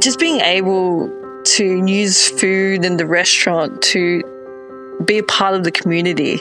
just 0.00 0.18
being 0.18 0.40
able 0.40 1.10
to 1.44 1.86
use 1.86 2.28
food 2.28 2.84
in 2.84 2.96
the 2.96 3.06
restaurant 3.06 3.80
to 3.80 4.22
be 5.04 5.18
a 5.18 5.22
part 5.22 5.54
of 5.54 5.64
the 5.64 5.70
community. 5.70 6.40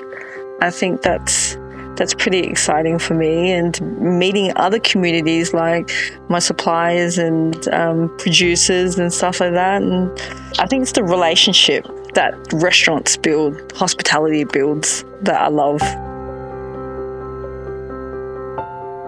I 0.61 0.71
think 0.71 1.01
that's 1.01 1.57
that's 1.95 2.13
pretty 2.13 2.39
exciting 2.39 2.99
for 2.99 3.13
me. 3.13 3.51
And 3.51 3.79
meeting 4.19 4.51
other 4.57 4.79
communities 4.79 5.53
like 5.53 5.89
my 6.27 6.39
suppliers 6.39 7.17
and 7.17 7.67
um, 7.69 8.15
producers 8.17 8.99
and 8.99 9.13
stuff 9.13 9.39
like 9.39 9.53
that. 9.53 9.81
And 9.81 10.11
i 10.59 10.65
think 10.65 10.83
it's 10.83 10.91
the 10.91 11.03
relationship 11.03 11.87
that 12.13 12.33
restaurants 12.53 13.17
build 13.17 13.71
hospitality 13.73 14.43
builds 14.43 15.03
that 15.21 15.41
i 15.41 15.47
love. 15.47 15.79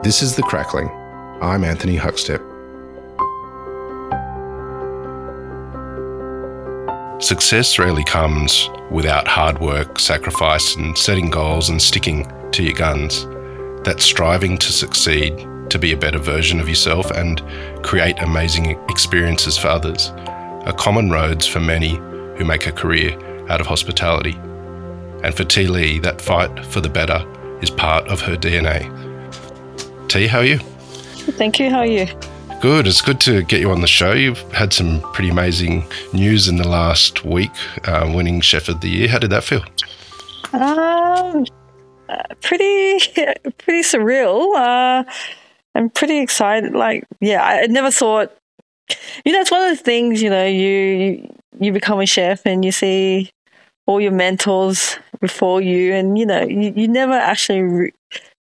This 0.04 0.22
is 0.22 0.36
the 0.36 0.44
crackling. 0.44 0.90
I'm 1.42 1.64
anthony 1.64 1.98
huckstep 1.98 2.47
Success 7.20 7.80
rarely 7.80 8.04
comes 8.04 8.70
without 8.92 9.28
hard 9.28 9.60
work, 9.60 10.00
sacrifice, 10.00 10.76
and 10.76 10.96
setting 10.96 11.32
goals 11.32 11.70
and 11.70 11.82
sticking 11.82 12.32
to 12.52 12.62
your 12.62 12.76
guns. 12.76 13.26
That 13.86 14.02
striving 14.02 14.56
to 14.60 14.72
succeed, 14.72 15.36
to 15.72 15.80
be 15.80 15.94
a 15.94 15.98
better 15.98 16.20
version 16.20 16.60
of 16.60 16.70
yourself, 16.70 17.10
and 17.10 17.42
create 17.84 18.22
amazing 18.22 18.80
experiences 18.88 19.58
for 19.58 19.68
others 19.68 20.10
are 20.68 20.74
common 20.74 21.10
roads 21.10 21.48
for 21.48 21.60
many 21.60 21.96
who 22.38 22.46
make 22.46 22.68
a 22.68 22.72
career 22.72 23.18
out 23.50 23.62
of 23.62 23.66
hospitality. 23.66 24.36
And 25.24 25.34
for 25.34 25.44
Thi 25.44 25.68
Le, 25.68 26.00
that 26.02 26.22
fight 26.22 26.64
for 26.68 26.82
the 26.82 26.90
better 26.90 27.26
is 27.64 27.72
part 27.72 28.08
of 28.10 28.22
her 28.22 28.36
DNA. 28.36 28.88
T, 30.08 30.28
how 30.28 30.40
are 30.40 30.46
you? 30.46 30.60
Thank 30.60 31.60
you. 31.60 31.72
How 31.72 31.80
are 31.80 31.86
you? 31.88 32.06
Good. 32.60 32.88
It's 32.88 33.02
good 33.02 33.20
to 33.22 33.44
get 33.44 33.60
you 33.60 33.70
on 33.70 33.82
the 33.82 33.88
show. 33.88 34.14
You've 34.14 34.40
had 34.52 34.74
some 34.74 35.00
pretty 35.14 35.30
amazing 35.30 35.86
news 36.12 36.48
in 36.48 36.56
the 36.56 36.68
last 36.68 37.24
week, 37.24 37.52
uh, 37.88 38.12
winning 38.14 38.42
Chef 38.42 38.68
of 38.68 38.82
the 38.82 38.90
Year. 38.90 39.08
How 39.08 39.20
did 39.20 39.30
that 39.30 39.44
feel? 39.44 39.64
Um, 40.54 41.46
uh, 42.10 42.24
pretty, 42.42 43.00
pretty 43.60 43.84
surreal. 43.84 44.56
Uh, 44.56 45.04
I'm 45.76 45.92
pretty 45.92 46.18
excited. 46.18 46.74
Like, 46.74 47.06
yeah, 47.22 47.44
I 47.44 47.68
never 47.68 47.92
thought. 47.92 48.36
You 49.24 49.34
know, 49.34 49.42
it's 49.42 49.52
one 49.52 49.70
of 49.70 49.78
the 49.78 49.84
things. 49.84 50.24
You 50.24 50.32
know, 50.32 50.46
you 50.46 51.30
you 51.60 51.72
become 51.72 52.00
a 52.00 52.08
chef 52.08 52.44
and 52.46 52.66
you 52.66 52.72
see 52.72 53.30
all 53.86 54.02
your 54.02 54.12
mentors 54.12 54.98
before 55.20 55.62
you, 55.62 55.94
and 55.94 56.18
you 56.18 56.26
know, 56.26 56.42
you, 56.42 56.74
you 56.76 56.88
never 56.88 57.14
actually 57.14 57.62
re- 57.62 57.94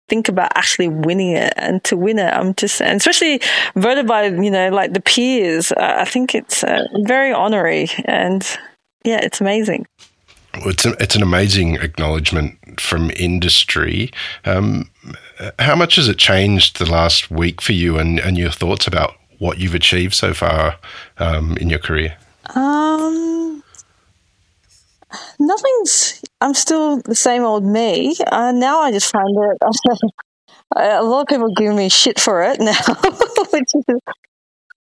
think 0.10 0.28
about 0.28 0.52
actually 0.56 0.88
winning 0.88 1.32
it 1.32 1.54
and 1.58 1.84
to 1.84 1.96
win 1.96 2.20
it 2.20 2.34
i'm 2.34 2.54
just 2.56 2.82
and 2.82 2.98
especially 2.98 3.42
voted 3.76 4.06
by 4.06 4.26
you 4.26 4.52
know 4.52 4.70
like 4.70 4.94
the 4.94 5.02
peers 5.02 5.72
uh, 5.74 5.96
i 5.98 6.06
think 6.06 6.36
it's 6.36 6.64
uh, 6.64 6.86
very 7.04 7.32
honorary 7.32 7.90
and 8.06 8.58
yeah 9.04 9.20
it's 9.22 9.42
amazing 9.42 9.86
well, 10.60 10.70
it's, 10.70 10.86
a, 10.86 10.92
it's 11.00 11.16
an 11.16 11.24
amazing 11.24 11.76
acknowledgement 11.78 12.80
from 12.80 13.12
industry. 13.16 14.12
Um, 14.46 14.90
how 15.58 15.76
much 15.76 15.96
has 15.96 16.08
it 16.08 16.18
changed 16.18 16.78
the 16.78 16.86
last 16.90 17.32
week 17.32 17.60
for 17.60 17.74
you 17.74 17.98
and, 17.98 18.20
and 18.20 18.38
your 18.38 18.52
thoughts 18.52 18.86
about 18.86 19.16
what 19.40 19.58
you've 19.58 19.74
achieved 19.74 20.14
so 20.14 20.34
far 20.34 20.78
um, 21.18 21.58
in 21.58 21.70
your 21.70 21.80
career? 21.80 22.16
Um, 22.56 23.63
nothing's. 25.40 26.22
I'm 26.42 26.54
still 26.54 27.00
the 27.02 27.16
same 27.16 27.44
old 27.44 27.64
me. 27.64 28.16
Uh, 28.32 28.52
now 28.52 28.80
I 28.80 28.92
just 28.92 29.12
find 29.12 29.30
it. 29.30 29.58
a 30.76 31.04
lot 31.04 31.22
of 31.22 31.28
people 31.28 31.54
give 31.56 31.74
me 31.76 31.90
shit 31.90 32.20
for 32.20 32.44
it 32.44 32.60
now, 32.60 32.74
which 33.54 33.70
is 33.76 33.86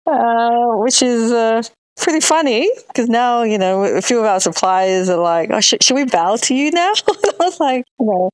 uh, 0.08 0.66
which 0.78 1.02
is 1.02 1.32
uh, 1.32 1.62
pretty 1.98 2.20
funny 2.20 2.70
because 2.88 3.10
now 3.10 3.44
you 3.44 3.58
know 3.58 3.84
a 3.84 4.02
few 4.02 4.20
of 4.20 4.26
our 4.26 4.40
suppliers 4.40 5.10
are 5.10 5.18
like, 5.22 5.50
"Oh, 5.52 5.60
sh- 5.62 5.76
should 5.82 5.96
we 5.96 6.06
bow 6.06 6.36
to 6.38 6.56
you 6.56 6.72
now?" 6.72 6.94
I 7.08 7.34
was 7.40 7.60
like, 7.60 7.86
"No." 8.00 8.30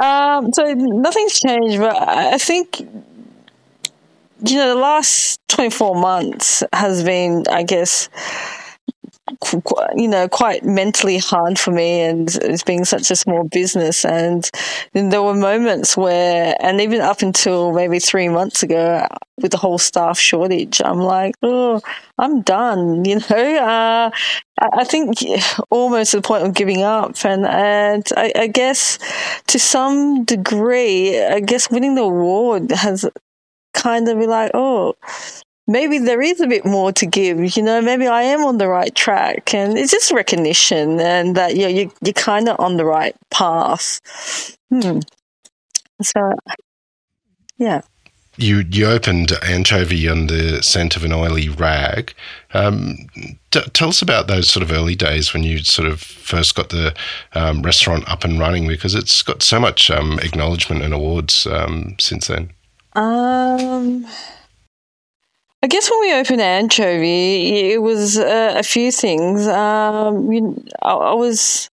Um, 0.00 0.52
so 0.52 0.72
nothing's 0.74 1.38
changed, 1.40 1.78
but 1.78 1.96
I 1.96 2.38
think 2.38 2.80
you 2.80 4.56
know 4.56 4.68
the 4.74 4.80
last 4.80 5.40
twenty 5.48 5.70
four 5.70 5.94
months 5.94 6.62
has 6.72 7.04
been, 7.04 7.44
I 7.50 7.62
guess 7.62 8.08
you 9.96 10.08
know, 10.08 10.28
quite 10.28 10.64
mentally 10.64 11.18
hard 11.18 11.58
for 11.58 11.70
me 11.70 12.00
and 12.00 12.34
it's 12.42 12.62
being 12.62 12.84
such 12.84 13.10
a 13.10 13.16
small 13.16 13.44
business. 13.44 14.04
And 14.04 14.48
there 14.92 15.22
were 15.22 15.34
moments 15.34 15.96
where, 15.96 16.56
and 16.60 16.80
even 16.80 17.00
up 17.00 17.22
until 17.22 17.72
maybe 17.72 17.98
three 17.98 18.28
months 18.28 18.62
ago, 18.62 19.06
with 19.40 19.52
the 19.52 19.58
whole 19.58 19.78
staff 19.78 20.18
shortage, 20.18 20.80
I'm 20.84 20.98
like, 20.98 21.34
oh, 21.42 21.80
I'm 22.18 22.42
done, 22.42 23.04
you 23.04 23.20
know. 23.30 23.56
Uh, 23.56 24.10
I 24.60 24.84
think 24.84 25.14
almost 25.70 26.10
to 26.10 26.18
the 26.18 26.22
point 26.22 26.44
of 26.44 26.54
giving 26.54 26.82
up. 26.82 27.24
And, 27.24 27.46
and 27.46 28.06
I, 28.16 28.32
I 28.36 28.46
guess 28.46 28.98
to 29.46 29.58
some 29.58 30.24
degree, 30.24 31.22
I 31.22 31.40
guess 31.40 31.70
winning 31.70 31.94
the 31.94 32.02
award 32.02 32.70
has 32.70 33.08
kind 33.72 34.08
of 34.08 34.18
be 34.18 34.26
like, 34.26 34.50
oh, 34.54 34.96
maybe 35.70 35.98
there 35.98 36.20
is 36.20 36.40
a 36.40 36.48
bit 36.48 36.64
more 36.66 36.92
to 36.92 37.06
give. 37.06 37.56
You 37.56 37.62
know, 37.62 37.80
maybe 37.80 38.06
I 38.06 38.22
am 38.22 38.44
on 38.44 38.58
the 38.58 38.68
right 38.68 38.94
track, 38.94 39.54
and 39.54 39.78
it's 39.78 39.92
just 39.92 40.10
recognition 40.10 41.00
and 41.00 41.36
that 41.36 41.56
you 41.56 41.68
you 41.68 41.92
you're 42.02 42.12
kind 42.12 42.48
of 42.48 42.58
on 42.58 42.76
the 42.76 42.84
right 42.84 43.16
path. 43.30 44.00
Hmm. 44.68 45.00
So, 46.02 46.32
yeah. 47.58 47.82
You 48.36 48.64
you 48.70 48.86
opened 48.86 49.32
anchovy 49.42 50.08
on 50.08 50.26
the 50.26 50.62
scent 50.62 50.96
of 50.96 51.04
an 51.04 51.12
oily 51.12 51.48
rag. 51.48 52.14
Um, 52.54 52.96
t- 53.50 53.70
tell 53.72 53.90
us 53.90 54.02
about 54.02 54.28
those 54.28 54.48
sort 54.48 54.62
of 54.62 54.72
early 54.72 54.94
days 54.94 55.34
when 55.34 55.42
you 55.42 55.58
sort 55.58 55.88
of 55.88 56.00
first 56.00 56.54
got 56.54 56.70
the 56.70 56.94
um, 57.34 57.62
restaurant 57.62 58.08
up 58.08 58.24
and 58.24 58.40
running, 58.40 58.66
because 58.66 58.94
it's 58.94 59.22
got 59.22 59.42
so 59.42 59.60
much 59.60 59.90
um, 59.90 60.18
acknowledgement 60.20 60.82
and 60.82 60.94
awards 60.94 61.46
um, 61.46 61.96
since 61.98 62.28
then. 62.28 62.50
Um 62.94 64.06
I 65.62 65.66
guess 65.66 65.90
when 65.90 66.00
we 66.00 66.14
opened 66.14 66.40
Anchovy, 66.40 67.72
it 67.72 67.82
was 67.82 68.18
uh, 68.18 68.54
a 68.56 68.62
few 68.62 68.90
things. 68.90 69.46
Um, 69.46 70.32
you, 70.32 70.64
I, 70.80 70.92
I, 70.92 71.14
was 71.14 71.68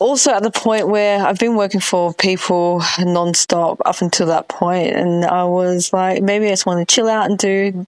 also 0.00 0.32
at 0.32 0.42
the 0.42 0.50
point 0.50 0.88
where 0.88 1.24
I've 1.24 1.38
been 1.38 1.54
working 1.54 1.82
for 1.82 2.14
people 2.14 2.80
nonstop 2.98 3.76
up 3.84 4.00
until 4.00 4.26
that 4.28 4.48
point, 4.48 4.96
and 4.96 5.26
I 5.26 5.44
was 5.44 5.92
like, 5.92 6.22
maybe 6.22 6.46
I 6.46 6.50
just 6.50 6.64
want 6.64 6.86
to 6.86 6.94
chill 6.94 7.10
out 7.10 7.28
and 7.28 7.38
do 7.38 7.86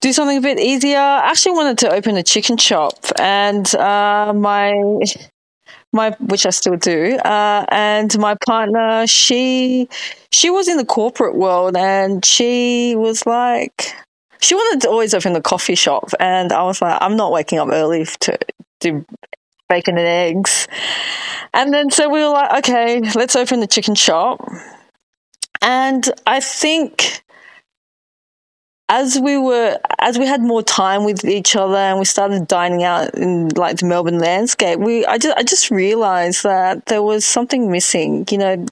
do 0.00 0.12
something 0.12 0.38
a 0.38 0.40
bit 0.40 0.60
easier. 0.60 0.98
I 0.98 1.28
actually 1.28 1.56
wanted 1.56 1.78
to 1.78 1.92
open 1.92 2.16
a 2.16 2.22
chicken 2.22 2.56
shop, 2.56 2.98
and 3.18 3.74
uh, 3.74 4.32
my 4.32 4.74
my 5.92 6.10
which 6.20 6.46
I 6.46 6.50
still 6.50 6.76
do, 6.76 7.16
uh, 7.16 7.64
and 7.70 8.16
my 8.18 8.36
partner, 8.46 9.06
she 9.06 9.88
she 10.30 10.50
was 10.50 10.68
in 10.68 10.76
the 10.76 10.84
corporate 10.84 11.34
world, 11.36 11.76
and 11.76 12.24
she 12.24 12.94
was 12.96 13.24
like, 13.26 13.94
she 14.40 14.54
wanted 14.54 14.82
to 14.82 14.88
always 14.90 15.14
open 15.14 15.34
a 15.36 15.40
coffee 15.40 15.74
shop, 15.74 16.10
and 16.20 16.52
I 16.52 16.62
was 16.62 16.82
like, 16.82 16.98
I'm 17.00 17.16
not 17.16 17.32
waking 17.32 17.58
up 17.58 17.68
early 17.70 18.04
to 18.20 18.38
do 18.80 19.04
bacon 19.68 19.98
and 19.98 20.06
eggs, 20.06 20.68
and 21.54 21.72
then 21.72 21.90
so 21.90 22.08
we 22.08 22.20
were 22.20 22.30
like, 22.30 22.58
okay, 22.58 23.00
let's 23.14 23.36
open 23.36 23.60
the 23.60 23.66
chicken 23.66 23.94
shop, 23.94 24.46
and 25.62 26.04
I 26.26 26.40
think 26.40 27.22
as 28.88 29.18
we 29.20 29.36
were 29.36 29.78
as 29.98 30.18
we 30.18 30.26
had 30.26 30.40
more 30.40 30.62
time 30.62 31.04
with 31.04 31.24
each 31.24 31.54
other 31.56 31.76
and 31.76 31.98
we 31.98 32.04
started 32.04 32.48
dining 32.48 32.82
out 32.82 33.14
in 33.14 33.48
like 33.50 33.76
the 33.78 33.86
Melbourne 33.86 34.18
landscape, 34.18 34.78
we 34.78 35.04
I 35.04 35.18
just 35.18 35.36
I 35.36 35.42
just 35.42 35.70
realized 35.70 36.42
that 36.44 36.86
there 36.86 37.02
was 37.02 37.24
something 37.24 37.70
missing. 37.70 38.26
You 38.30 38.38
know, 38.38 38.66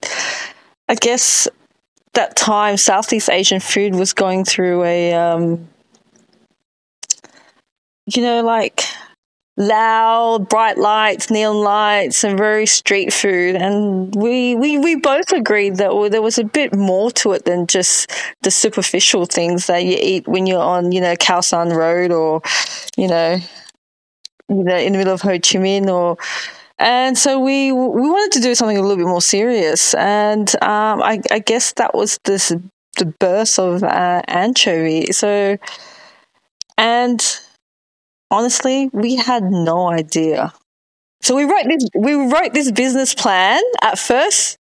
I 0.88 0.94
guess 0.94 1.48
that 2.14 2.34
time 2.34 2.78
Southeast 2.78 3.28
Asian 3.28 3.60
food 3.60 3.94
was 3.94 4.14
going 4.14 4.44
through 4.44 4.84
a 4.84 5.12
um, 5.12 5.68
you 8.06 8.22
know 8.22 8.42
like 8.42 8.84
loud, 9.56 10.48
bright 10.48 10.78
lights, 10.78 11.30
neon 11.30 11.56
lights, 11.56 12.24
and 12.24 12.36
very 12.36 12.66
street 12.66 13.12
food. 13.12 13.56
And 13.56 14.14
we, 14.14 14.54
we, 14.54 14.78
we 14.78 14.96
both 14.96 15.32
agreed 15.32 15.76
that 15.76 15.90
there 16.10 16.22
was 16.22 16.38
a 16.38 16.44
bit 16.44 16.74
more 16.74 17.10
to 17.12 17.32
it 17.32 17.44
than 17.44 17.66
just 17.66 18.10
the 18.42 18.50
superficial 18.50 19.24
things 19.24 19.66
that 19.66 19.84
you 19.84 19.96
eat 20.00 20.28
when 20.28 20.46
you're 20.46 20.60
on, 20.62 20.92
you 20.92 21.00
know, 21.00 21.14
Khao 21.14 21.42
San 21.42 21.70
Road 21.70 22.12
or, 22.12 22.42
you 22.96 23.08
know, 23.08 23.38
you 24.48 24.62
know, 24.62 24.76
in 24.76 24.92
the 24.92 24.98
middle 24.98 25.14
of 25.14 25.22
Ho 25.22 25.30
Chi 25.30 25.58
Minh 25.58 25.88
or. 25.88 26.16
And 26.78 27.16
so 27.16 27.40
we 27.40 27.72
we 27.72 28.02
wanted 28.02 28.36
to 28.36 28.42
do 28.42 28.54
something 28.54 28.76
a 28.76 28.82
little 28.82 28.98
bit 28.98 29.06
more 29.06 29.22
serious, 29.22 29.94
and 29.94 30.46
um, 30.62 31.02
I, 31.02 31.22
I 31.30 31.38
guess 31.38 31.72
that 31.72 31.94
was 31.94 32.18
this 32.24 32.52
the 32.98 33.06
birth 33.06 33.58
of 33.58 33.82
uh, 33.82 34.20
anchovy. 34.28 35.10
So, 35.12 35.56
and 36.76 37.40
honestly, 38.30 38.90
we 38.92 39.16
had 39.16 39.44
no 39.44 39.88
idea. 39.88 40.52
So 41.22 41.34
we 41.34 41.44
wrote 41.44 41.64
this 41.66 41.88
we 41.94 42.14
wrote 42.14 42.52
this 42.52 42.70
business 42.70 43.14
plan 43.14 43.62
at 43.82 43.98
first 43.98 44.58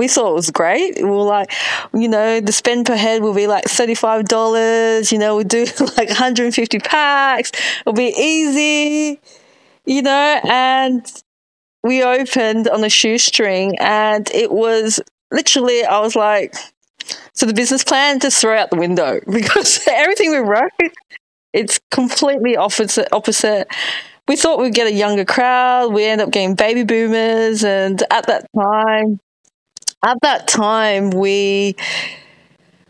we 0.00 0.08
thought 0.08 0.30
it 0.30 0.34
was 0.34 0.50
great. 0.50 0.96
We 0.96 1.04
were 1.04 1.22
like, 1.24 1.52
you 1.92 2.08
know, 2.08 2.40
the 2.40 2.52
spend 2.52 2.86
per 2.86 2.96
head 2.96 3.20
will 3.20 3.34
be 3.34 3.46
like 3.46 3.66
$35. 3.66 5.12
You 5.12 5.18
know, 5.18 5.36
we'll 5.36 5.44
do 5.44 5.64
like 5.98 6.08
150 6.08 6.78
packs. 6.78 7.52
It'll 7.80 7.92
be 7.92 8.14
easy, 8.16 9.20
you 9.84 10.00
know, 10.00 10.40
and 10.48 11.04
we 11.82 12.02
opened 12.02 12.66
on 12.68 12.82
a 12.82 12.88
shoestring 12.88 13.76
and 13.78 14.30
it 14.30 14.50
was 14.50 15.00
literally, 15.30 15.84
I 15.84 16.00
was 16.00 16.16
like, 16.16 16.54
so 17.34 17.44
the 17.44 17.54
business 17.54 17.84
plan 17.84 18.20
just 18.20 18.40
throw 18.40 18.56
out 18.56 18.70
the 18.70 18.76
window 18.76 19.20
because 19.30 19.86
everything 19.86 20.30
we 20.30 20.38
wrote, 20.38 20.70
it's 21.52 21.80
completely 21.90 22.56
opposite. 22.56 23.08
Opposite. 23.12 23.68
We 24.28 24.36
thought 24.36 24.60
we'd 24.60 24.74
get 24.74 24.86
a 24.86 24.92
younger 24.92 25.24
crowd. 25.24 25.92
We 25.92 26.04
end 26.04 26.20
up 26.20 26.30
getting 26.30 26.54
baby 26.54 26.84
boomers, 26.84 27.64
and 27.64 28.02
at 28.10 28.26
that 28.26 28.46
time, 28.56 29.18
at 30.04 30.18
that 30.22 30.46
time, 30.48 31.10
we 31.10 31.74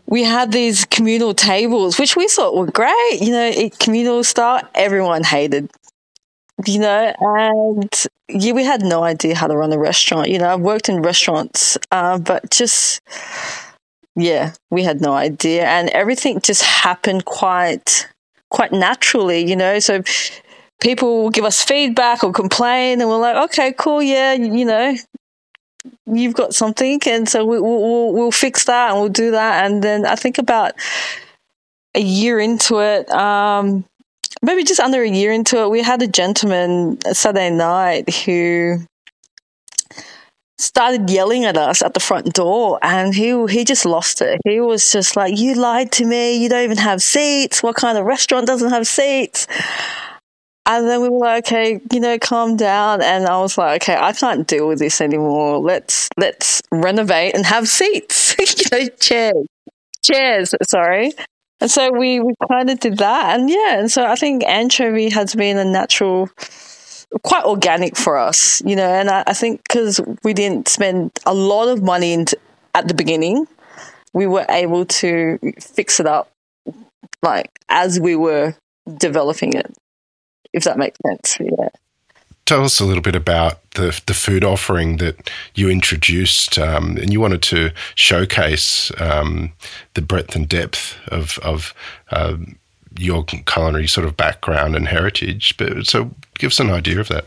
we 0.05 0.23
had 0.23 0.51
these 0.51 0.85
communal 0.85 1.33
tables, 1.33 1.97
which 1.97 2.15
we 2.15 2.27
thought 2.27 2.55
were 2.55 2.69
great. 2.69 3.21
You 3.21 3.31
know, 3.31 3.69
communal 3.79 4.23
style. 4.23 4.67
Everyone 4.75 5.23
hated. 5.23 5.69
You 6.67 6.79
know, 6.79 7.13
and 7.19 8.05
yeah, 8.29 8.53
we 8.53 8.63
had 8.63 8.83
no 8.83 9.03
idea 9.03 9.35
how 9.35 9.47
to 9.47 9.57
run 9.57 9.73
a 9.73 9.79
restaurant. 9.79 10.29
You 10.29 10.37
know, 10.37 10.53
I've 10.53 10.59
worked 10.61 10.89
in 10.89 11.01
restaurants, 11.01 11.77
uh, 11.91 12.19
but 12.19 12.51
just 12.51 13.01
yeah, 14.15 14.53
we 14.69 14.83
had 14.83 15.01
no 15.01 15.13
idea, 15.13 15.65
and 15.65 15.89
everything 15.89 16.39
just 16.41 16.61
happened 16.61 17.25
quite 17.25 18.07
quite 18.51 18.71
naturally. 18.71 19.43
You 19.49 19.55
know, 19.55 19.79
so 19.79 20.03
people 20.79 21.23
will 21.23 21.29
give 21.31 21.45
us 21.45 21.63
feedback 21.63 22.23
or 22.23 22.31
complain, 22.31 23.01
and 23.01 23.09
we're 23.09 23.17
like, 23.17 23.49
okay, 23.49 23.73
cool, 23.77 24.03
yeah, 24.03 24.33
you 24.33 24.65
know, 24.65 24.95
you've 26.05 26.35
got 26.35 26.53
something, 26.53 26.99
and 27.07 27.27
so 27.27 27.45
we, 27.45 27.59
will 27.59 27.81
we'll, 27.81 28.13
we'll 28.13 28.31
fix 28.31 28.65
that 28.65 28.91
and 28.91 28.99
we'll 28.99 29.09
do 29.09 29.31
that. 29.31 29.65
And 29.65 29.83
then 29.83 30.05
I 30.05 30.15
think 30.15 30.37
about 30.37 30.73
a 31.95 32.01
year 32.01 32.39
into 32.39 32.79
it, 32.79 33.09
um, 33.11 33.85
maybe 34.41 34.63
just 34.63 34.79
under 34.79 35.01
a 35.01 35.09
year 35.09 35.31
into 35.31 35.61
it, 35.61 35.69
we 35.69 35.81
had 35.81 36.01
a 36.01 36.07
gentleman 36.07 36.97
a 37.05 37.13
Saturday 37.13 37.49
night 37.49 38.13
who 38.25 38.79
started 40.61 41.09
yelling 41.09 41.45
at 41.45 41.57
us 41.57 41.81
at 41.81 41.93
the 41.93 41.99
front 41.99 42.33
door 42.33 42.79
and 42.81 43.13
he 43.13 43.45
he 43.47 43.63
just 43.63 43.85
lost 43.85 44.21
it. 44.21 44.39
He 44.45 44.59
was 44.59 44.91
just 44.91 45.15
like, 45.15 45.37
You 45.37 45.55
lied 45.55 45.91
to 45.93 46.05
me, 46.05 46.41
you 46.41 46.49
don't 46.49 46.63
even 46.63 46.77
have 46.77 47.01
seats. 47.01 47.63
What 47.63 47.75
kind 47.75 47.97
of 47.97 48.05
restaurant 48.05 48.47
doesn't 48.47 48.69
have 48.69 48.87
seats? 48.87 49.47
And 50.67 50.87
then 50.87 51.01
we 51.01 51.09
were 51.09 51.17
like, 51.17 51.47
okay, 51.47 51.81
you 51.91 51.99
know, 51.99 52.19
calm 52.19 52.55
down. 52.55 53.01
And 53.01 53.25
I 53.25 53.39
was 53.41 53.57
like, 53.57 53.81
okay, 53.81 53.97
I 53.99 54.13
can't 54.13 54.47
deal 54.47 54.67
with 54.67 54.79
this 54.79 55.01
anymore. 55.01 55.57
Let's 55.57 56.07
let's 56.17 56.61
renovate 56.71 57.35
and 57.35 57.45
have 57.45 57.67
seats, 57.67 58.35
you 58.39 58.65
know, 58.71 58.87
chairs, 58.99 59.45
chairs. 60.03 60.55
Sorry. 60.69 61.13
And 61.59 61.69
so 61.69 61.91
we 61.91 62.19
we 62.19 62.33
kind 62.49 62.69
of 62.71 62.79
did 62.79 62.97
that, 62.97 63.39
and 63.39 63.47
yeah, 63.47 63.79
and 63.79 63.91
so 63.91 64.03
I 64.03 64.15
think 64.15 64.43
anchovy 64.45 65.09
has 65.11 65.35
been 65.35 65.59
a 65.59 65.65
natural, 65.65 66.27
quite 67.23 67.43
organic 67.43 67.97
for 67.97 68.17
us, 68.17 68.61
you 68.65 68.75
know. 68.75 68.89
And 68.89 69.09
I, 69.09 69.23
I 69.27 69.33
think 69.33 69.61
because 69.63 69.99
we 70.23 70.33
didn't 70.33 70.67
spend 70.67 71.11
a 71.25 71.33
lot 71.33 71.67
of 71.67 71.81
money 71.81 72.25
at 72.75 72.87
the 72.87 72.93
beginning, 72.93 73.47
we 74.13 74.27
were 74.27 74.45
able 74.49 74.85
to 74.85 75.39
fix 75.59 75.99
it 75.99 76.05
up, 76.05 76.31
like 77.21 77.49
as 77.69 77.99
we 77.99 78.15
were 78.15 78.55
developing 78.97 79.53
it 79.53 79.73
if 80.53 80.63
that 80.63 80.77
makes 80.77 80.97
sense. 81.05 81.37
Yeah. 81.39 81.69
Tell 82.45 82.63
us 82.63 82.79
a 82.79 82.85
little 82.85 83.03
bit 83.03 83.15
about 83.15 83.59
the 83.71 84.01
the 84.07 84.13
food 84.13 84.43
offering 84.43 84.97
that 84.97 85.29
you 85.55 85.69
introduced, 85.69 86.57
um, 86.57 86.97
and 86.97 87.13
you 87.13 87.21
wanted 87.21 87.41
to 87.43 87.71
showcase 87.95 88.91
um, 88.99 89.53
the 89.93 90.01
breadth 90.01 90.35
and 90.35 90.49
depth 90.49 90.97
of 91.07 91.39
of 91.39 91.73
uh, 92.11 92.35
your 93.01 93.23
culinary 93.23 93.87
sort 93.87 94.07
of 94.07 94.15
background 94.15 94.75
and 94.75 94.87
heritage. 94.87 95.55
But 95.57 95.87
so, 95.87 96.11
give 96.37 96.51
us 96.51 96.59
an 96.59 96.69
idea 96.69 96.99
of 96.99 97.07
that. 97.09 97.25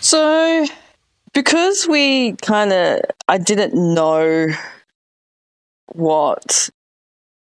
So, 0.00 0.66
because 1.32 1.86
we 1.88 2.32
kind 2.42 2.72
of, 2.72 3.00
I 3.28 3.38
didn't 3.38 3.74
know 3.74 4.48
what 5.86 6.70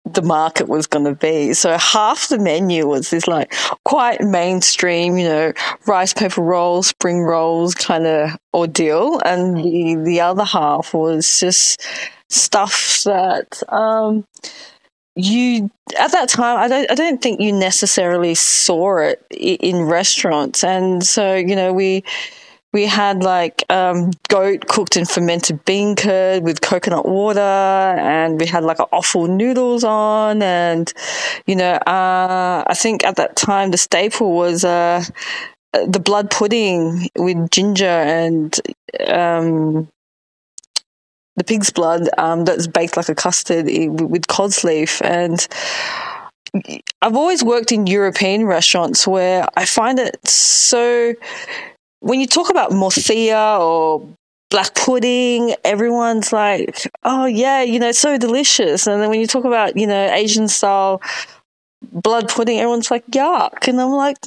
the 0.04 0.22
market 0.22 0.68
was 0.68 0.86
going 0.86 1.04
to 1.04 1.14
be. 1.14 1.54
So 1.54 1.76
half 1.78 2.28
the 2.28 2.38
menu 2.38 2.86
was 2.86 3.10
this 3.10 3.28
like 3.28 3.54
quite 3.84 4.20
mainstream, 4.20 5.16
you 5.16 5.28
know, 5.28 5.52
rice 5.86 6.12
paper 6.12 6.42
rolls, 6.42 6.88
spring 6.88 7.20
rolls 7.20 7.74
kind 7.74 8.06
of 8.06 8.30
ordeal, 8.52 9.20
and 9.24 9.56
the 9.56 9.94
the 10.04 10.20
other 10.20 10.44
half 10.44 10.92
was 10.92 11.38
just 11.38 11.86
stuff 12.28 13.02
that 13.04 13.62
um, 13.72 14.26
you 15.14 15.70
at 15.98 16.12
that 16.12 16.28
time 16.28 16.58
I 16.58 16.68
don't 16.68 16.90
I 16.90 16.94
don't 16.94 17.20
think 17.20 17.40
you 17.40 17.52
necessarily 17.52 18.34
saw 18.34 18.98
it 18.98 19.24
in 19.30 19.82
restaurants, 19.82 20.64
and 20.64 21.04
so 21.04 21.34
you 21.34 21.54
know 21.54 21.72
we 21.72 22.04
we 22.72 22.86
had 22.86 23.22
like 23.22 23.64
um, 23.70 24.12
goat 24.28 24.66
cooked 24.66 24.96
in 24.96 25.04
fermented 25.04 25.64
bean 25.64 25.94
curd 25.94 26.42
with 26.42 26.62
coconut 26.62 27.06
water, 27.06 27.40
and 27.40 28.40
we 28.40 28.46
had 28.46 28.64
like 28.64 28.78
offal 28.92 29.26
noodles 29.28 29.84
on, 29.84 30.42
and 30.42 30.92
you 31.46 31.54
know, 31.54 31.72
uh, 31.72 32.64
I 32.66 32.74
think 32.74 33.04
at 33.04 33.16
that 33.16 33.36
time 33.36 33.70
the 33.70 33.76
staple 33.76 34.32
was 34.32 34.64
uh, 34.64 35.04
the 35.72 36.00
blood 36.00 36.30
pudding 36.30 37.08
with 37.16 37.50
ginger 37.50 37.84
and 37.86 38.58
um, 39.08 39.88
the 41.36 41.44
pig's 41.44 41.70
blood 41.70 42.08
um, 42.18 42.44
that's 42.44 42.66
baked 42.66 42.96
like 42.96 43.08
a 43.08 43.14
custard 43.14 43.66
with 43.66 44.26
cod's 44.28 44.64
leaf 44.64 45.00
and. 45.02 45.46
I've 47.00 47.16
always 47.16 47.42
worked 47.42 47.72
in 47.72 47.86
European 47.86 48.44
restaurants 48.44 49.06
where 49.06 49.48
I 49.56 49.64
find 49.64 49.98
it 49.98 50.28
so 50.28 51.14
when 52.00 52.20
you 52.20 52.26
talk 52.26 52.50
about 52.50 52.72
morcilla 52.72 53.58
or 53.58 54.06
black 54.50 54.74
pudding, 54.74 55.54
everyone's 55.64 56.32
like, 56.32 56.86
oh, 57.04 57.24
yeah, 57.24 57.62
you 57.62 57.78
know, 57.78 57.90
so 57.90 58.18
delicious. 58.18 58.86
And 58.86 59.00
then 59.00 59.08
when 59.08 59.18
you 59.18 59.26
talk 59.26 59.44
about, 59.44 59.76
you 59.76 59.86
know, 59.86 60.12
Asian 60.12 60.46
style 60.46 61.00
blood 61.90 62.28
pudding, 62.28 62.58
everyone's 62.58 62.90
like, 62.90 63.06
yuck. 63.06 63.66
And 63.66 63.80
I'm 63.80 63.92
like, 63.92 64.18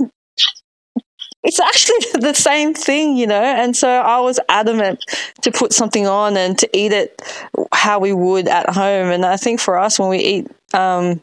it's 1.46 1.60
actually 1.60 1.98
the 2.22 2.34
same 2.34 2.74
thing, 2.74 3.16
you 3.16 3.28
know? 3.28 3.42
And 3.42 3.76
so 3.76 3.90
I 3.90 4.20
was 4.20 4.40
adamant 4.50 5.00
to 5.42 5.52
put 5.52 5.74
something 5.74 6.08
on 6.08 6.36
and 6.36 6.58
to 6.60 6.70
eat 6.78 6.92
it 6.92 7.22
how 7.74 8.00
we 8.00 8.14
would 8.14 8.48
at 8.48 8.70
home. 8.72 9.12
And 9.12 9.26
I 9.26 9.38
think 9.38 9.60
for 9.60 9.78
us, 9.78 10.00
when 10.00 10.10
we 10.10 10.20
eat 10.20 10.48
um, 10.74 11.22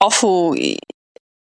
offal, 0.00 0.54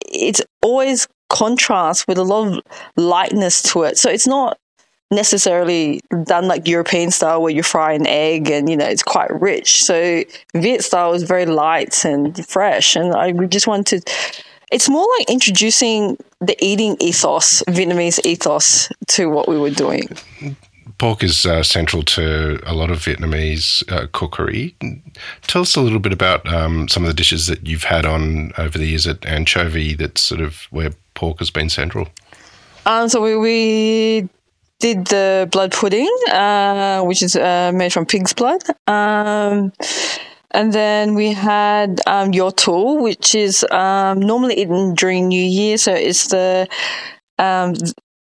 it's 0.01 0.41
always 0.61 1.07
contrast 1.29 2.07
with 2.07 2.17
a 2.17 2.23
lot 2.23 2.47
of 2.47 2.63
lightness 2.95 3.61
to 3.73 3.83
it. 3.83 3.97
So 3.97 4.09
it's 4.09 4.27
not 4.27 4.57
necessarily 5.11 6.01
done 6.23 6.47
like 6.47 6.67
European 6.67 7.11
style 7.11 7.41
where 7.41 7.51
you 7.51 7.61
fry 7.63 7.93
an 7.93 8.07
egg 8.07 8.49
and 8.49 8.69
you 8.69 8.75
know 8.75 8.85
it's 8.85 9.03
quite 9.03 9.29
rich. 9.39 9.83
So 9.83 10.23
Viet 10.55 10.83
style 10.83 11.13
is 11.13 11.23
very 11.23 11.45
light 11.45 12.05
and 12.05 12.45
fresh, 12.47 12.95
and 12.95 13.13
I 13.13 13.31
just 13.31 13.67
wanted. 13.67 14.09
It's 14.71 14.89
more 14.89 15.07
like 15.19 15.29
introducing 15.29 16.17
the 16.41 16.55
eating 16.59 16.97
ethos, 16.99 17.63
Vietnamese 17.63 18.19
ethos, 18.25 18.89
to 19.09 19.29
what 19.29 19.47
we 19.47 19.57
were 19.57 19.69
doing. 19.69 20.09
Pork 20.97 21.23
is 21.23 21.45
uh, 21.45 21.61
central 21.61 22.03
to 22.03 22.59
a 22.65 22.73
lot 22.73 22.89
of 22.89 22.99
Vietnamese 22.99 23.83
uh, 23.91 24.07
cookery. 24.13 24.75
Tell 25.41 25.63
us 25.63 25.75
a 25.75 25.81
little 25.81 25.99
bit 25.99 26.13
about 26.13 26.47
um, 26.51 26.87
some 26.87 27.03
of 27.03 27.07
the 27.07 27.13
dishes 27.13 27.47
that 27.47 27.67
you've 27.67 27.83
had 27.83 28.05
on 28.05 28.51
over 28.57 28.77
the 28.77 28.85
years 28.85 29.05
at 29.05 29.25
Anchovy. 29.25 29.93
That's 29.93 30.21
sort 30.21 30.41
of 30.41 30.67
where 30.69 30.91
pork 31.15 31.39
has 31.39 31.49
been 31.49 31.69
central? 31.69 32.07
Um, 32.85 33.09
so 33.09 33.21
we, 33.21 33.35
we 33.35 34.29
did 34.79 35.07
the 35.07 35.49
blood 35.51 35.71
pudding, 35.71 36.09
uh, 36.31 37.01
which 37.01 37.23
is 37.23 37.35
uh, 37.35 37.71
made 37.73 37.91
from 37.91 38.05
pig's 38.05 38.33
blood. 38.33 38.61
Um, 38.87 39.73
and 40.55 40.71
then 40.71 41.15
we 41.15 41.33
had 41.33 42.01
um, 42.07 42.31
yotul, 42.31 43.01
which 43.01 43.35
is 43.35 43.65
um, 43.71 44.19
normally 44.19 44.55
eaten 44.55 44.95
during 44.95 45.27
New 45.27 45.43
Year. 45.43 45.77
So 45.77 45.93
it's 45.93 46.29
the 46.29 46.67
um, 47.37 47.75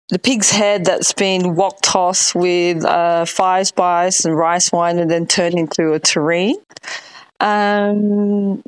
the 0.09 0.19
pig's 0.19 0.51
head 0.51 0.85
that's 0.85 1.13
been 1.13 1.55
wok 1.55 1.79
tossed 1.81 2.35
with 2.35 2.83
uh, 2.85 3.25
fire 3.25 3.63
spice 3.63 4.25
and 4.25 4.37
rice 4.37 4.71
wine, 4.71 4.99
and 4.99 5.09
then 5.09 5.25
turned 5.25 5.55
into 5.55 5.93
a 5.93 5.99
terrine. 5.99 6.55
Um, 7.39 8.61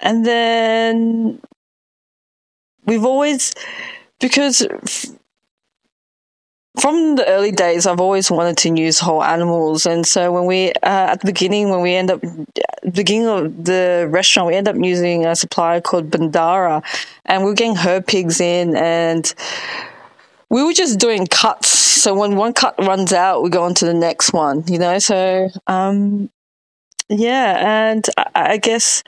and 0.00 0.24
then 0.24 1.40
we've 2.84 3.04
always 3.04 3.52
because 4.20 4.66
from 6.78 7.16
the 7.16 7.26
early 7.28 7.52
days, 7.52 7.86
I've 7.86 8.00
always 8.00 8.30
wanted 8.30 8.56
to 8.58 8.74
use 8.74 8.98
whole 8.98 9.22
animals, 9.22 9.86
and 9.86 10.06
so 10.06 10.32
when 10.32 10.46
we 10.46 10.70
uh, 10.82 11.12
at 11.12 11.20
the 11.20 11.26
beginning, 11.26 11.70
when 11.70 11.80
we 11.80 11.94
end 11.94 12.10
up 12.10 12.20
beginning 12.92 13.28
of 13.28 13.64
the 13.64 14.06
restaurant, 14.10 14.48
we 14.48 14.54
end 14.54 14.68
up 14.68 14.76
using 14.76 15.26
a 15.26 15.34
supplier 15.34 15.80
called 15.80 16.10
Bundarra, 16.10 16.82
and 17.24 17.44
we 17.44 17.50
are 17.50 17.54
getting 17.54 17.76
her 17.76 18.00
pigs 18.00 18.40
in, 18.40 18.76
and 18.76 19.34
we 20.50 20.62
were 20.62 20.72
just 20.72 20.98
doing 20.98 21.26
cuts. 21.26 21.68
So 21.68 22.14
when 22.14 22.36
one 22.36 22.52
cut 22.52 22.74
runs 22.78 23.12
out, 23.12 23.42
we 23.42 23.50
go 23.50 23.64
on 23.64 23.74
to 23.74 23.84
the 23.84 23.94
next 23.94 24.32
one. 24.32 24.64
You 24.68 24.78
know, 24.78 24.98
so 24.98 25.48
um, 25.66 26.30
yeah, 27.08 27.90
and 27.90 28.06
I, 28.16 28.52
I 28.52 28.56
guess 28.58 29.02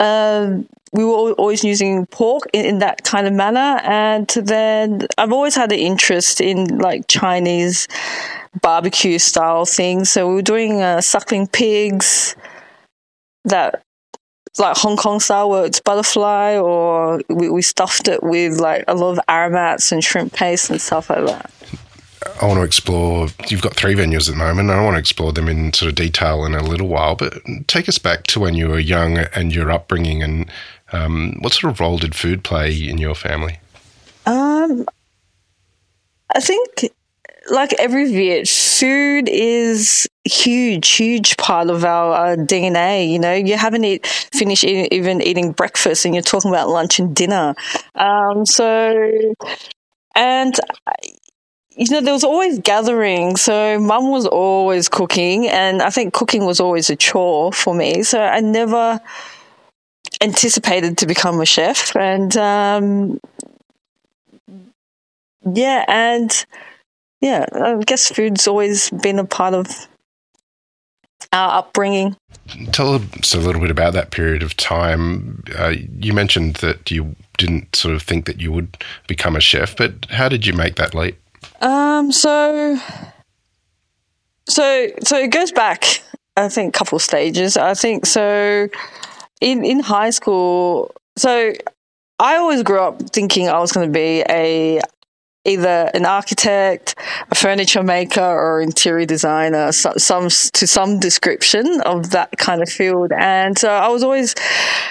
um, 0.00 0.68
we 0.92 1.04
were 1.04 1.32
always 1.32 1.62
using 1.62 2.06
pork 2.06 2.44
in, 2.52 2.64
in, 2.64 2.78
that 2.80 3.04
kind 3.04 3.26
of 3.26 3.32
manner. 3.32 3.80
And 3.84 4.28
then 4.28 5.06
I've 5.18 5.32
always 5.32 5.54
had 5.54 5.70
an 5.72 5.78
interest 5.78 6.40
in 6.40 6.78
like 6.78 7.06
Chinese 7.06 7.86
barbecue 8.60 9.18
style 9.18 9.64
things. 9.64 10.10
So 10.10 10.28
we 10.28 10.34
were 10.34 10.42
doing 10.42 10.82
uh, 10.82 11.00
suckling 11.00 11.46
pigs 11.46 12.34
that 13.44 13.82
like 14.58 14.76
Hong 14.76 14.96
Kong 14.96 15.20
style 15.20 15.48
where 15.48 15.64
it's 15.64 15.80
butterfly 15.80 16.56
or 16.56 17.22
we, 17.28 17.48
we 17.48 17.62
stuffed 17.62 18.08
it 18.08 18.22
with 18.22 18.58
like 18.58 18.84
a 18.88 18.94
lot 18.94 19.12
of 19.12 19.20
aromats 19.28 19.92
and 19.92 20.02
shrimp 20.02 20.32
paste 20.32 20.70
and 20.70 20.80
stuff 20.80 21.08
like 21.08 21.24
that. 21.26 21.52
I 22.40 22.46
want 22.46 22.58
to 22.58 22.64
explore. 22.64 23.28
You've 23.48 23.62
got 23.62 23.74
three 23.74 23.94
venues 23.94 24.28
at 24.28 24.34
the 24.34 24.38
moment. 24.38 24.70
I 24.70 24.82
want 24.82 24.94
to 24.94 24.98
explore 24.98 25.32
them 25.32 25.48
in 25.48 25.72
sort 25.72 25.90
of 25.90 25.94
detail 25.94 26.44
in 26.44 26.54
a 26.54 26.62
little 26.62 26.88
while. 26.88 27.14
But 27.14 27.34
take 27.66 27.88
us 27.88 27.98
back 27.98 28.24
to 28.24 28.40
when 28.40 28.54
you 28.54 28.68
were 28.68 28.78
young 28.78 29.18
and 29.18 29.54
your 29.54 29.70
upbringing, 29.70 30.22
and 30.22 30.50
um, 30.92 31.36
what 31.40 31.52
sort 31.52 31.72
of 31.72 31.80
role 31.80 31.98
did 31.98 32.14
food 32.14 32.44
play 32.44 32.72
in 32.74 32.98
your 32.98 33.14
family? 33.14 33.58
Um, 34.26 34.86
I 36.34 36.40
think, 36.40 36.90
like 37.50 37.72
every 37.74 38.06
Viet, 38.06 38.48
food 38.48 39.28
is 39.28 40.08
huge, 40.24 40.88
huge 40.88 41.36
part 41.36 41.70
of 41.70 41.84
our 41.84 42.32
uh, 42.32 42.36
DNA. 42.36 43.10
You 43.10 43.18
know, 43.18 43.32
you 43.32 43.56
haven't 43.56 43.84
eat, 43.84 44.06
finished 44.06 44.64
eating, 44.64 44.88
even 44.92 45.22
eating 45.22 45.52
breakfast, 45.52 46.04
and 46.04 46.14
you're 46.14 46.22
talking 46.22 46.50
about 46.50 46.68
lunch 46.68 46.98
and 46.98 47.14
dinner. 47.14 47.54
Um, 47.94 48.46
so, 48.46 49.34
and 50.14 50.54
you 51.76 51.90
know, 51.90 52.00
there 52.00 52.12
was 52.12 52.24
always 52.24 52.58
gathering. 52.58 53.36
So 53.36 53.78
mum 53.78 54.10
was 54.10 54.26
always 54.26 54.88
cooking, 54.88 55.48
and 55.48 55.82
I 55.82 55.90
think 55.90 56.12
cooking 56.12 56.44
was 56.44 56.60
always 56.60 56.90
a 56.90 56.96
chore 56.96 57.52
for 57.52 57.74
me. 57.74 58.02
So 58.02 58.20
I 58.20 58.40
never 58.40 59.00
anticipated 60.20 60.98
to 60.98 61.06
become 61.06 61.40
a 61.40 61.46
chef. 61.46 61.94
And 61.96 62.36
um, 62.36 63.20
yeah, 65.52 65.84
and 65.88 66.46
yeah, 67.20 67.46
I 67.52 67.76
guess 67.84 68.10
food's 68.10 68.46
always 68.46 68.90
been 68.90 69.18
a 69.18 69.24
part 69.24 69.54
of 69.54 69.68
our 71.32 71.58
upbringing. 71.58 72.16
Tell 72.72 72.94
us 72.94 73.34
a 73.34 73.38
little 73.38 73.60
bit 73.60 73.70
about 73.70 73.92
that 73.92 74.10
period 74.10 74.42
of 74.42 74.56
time. 74.56 75.44
Uh, 75.56 75.74
you 75.98 76.12
mentioned 76.12 76.56
that 76.56 76.90
you 76.90 77.14
didn't 77.38 77.76
sort 77.76 77.94
of 77.94 78.02
think 78.02 78.26
that 78.26 78.40
you 78.40 78.50
would 78.52 78.82
become 79.06 79.36
a 79.36 79.40
chef, 79.40 79.76
but 79.76 80.06
how 80.10 80.28
did 80.28 80.46
you 80.46 80.52
make 80.52 80.76
that 80.76 80.94
leap? 80.94 81.18
Um, 81.60 82.10
so, 82.10 82.78
so, 84.48 84.88
so 85.04 85.16
it 85.18 85.30
goes 85.30 85.52
back. 85.52 86.02
I 86.36 86.48
think 86.48 86.74
a 86.74 86.78
couple 86.78 86.98
stages. 86.98 87.56
I 87.56 87.74
think 87.74 88.06
so. 88.06 88.68
In 89.40 89.64
in 89.64 89.80
high 89.80 90.10
school, 90.10 90.90
so 91.16 91.52
I 92.18 92.36
always 92.36 92.62
grew 92.62 92.80
up 92.80 93.00
thinking 93.10 93.48
I 93.48 93.58
was 93.58 93.72
going 93.72 93.86
to 93.86 93.92
be 93.92 94.22
a 94.28 94.80
either 95.46 95.90
an 95.94 96.04
architect, 96.04 96.94
a 97.30 97.34
furniture 97.34 97.82
maker, 97.82 98.20
or 98.20 98.60
interior 98.60 99.06
designer, 99.06 99.72
some, 99.72 100.28
to 100.28 100.66
some 100.66 100.98
description 100.98 101.80
of 101.86 102.10
that 102.10 102.36
kind 102.36 102.62
of 102.62 102.68
field. 102.68 103.12
And 103.18 103.58
so 103.58 103.70
I 103.70 103.88
was 103.88 104.02
always 104.02 104.34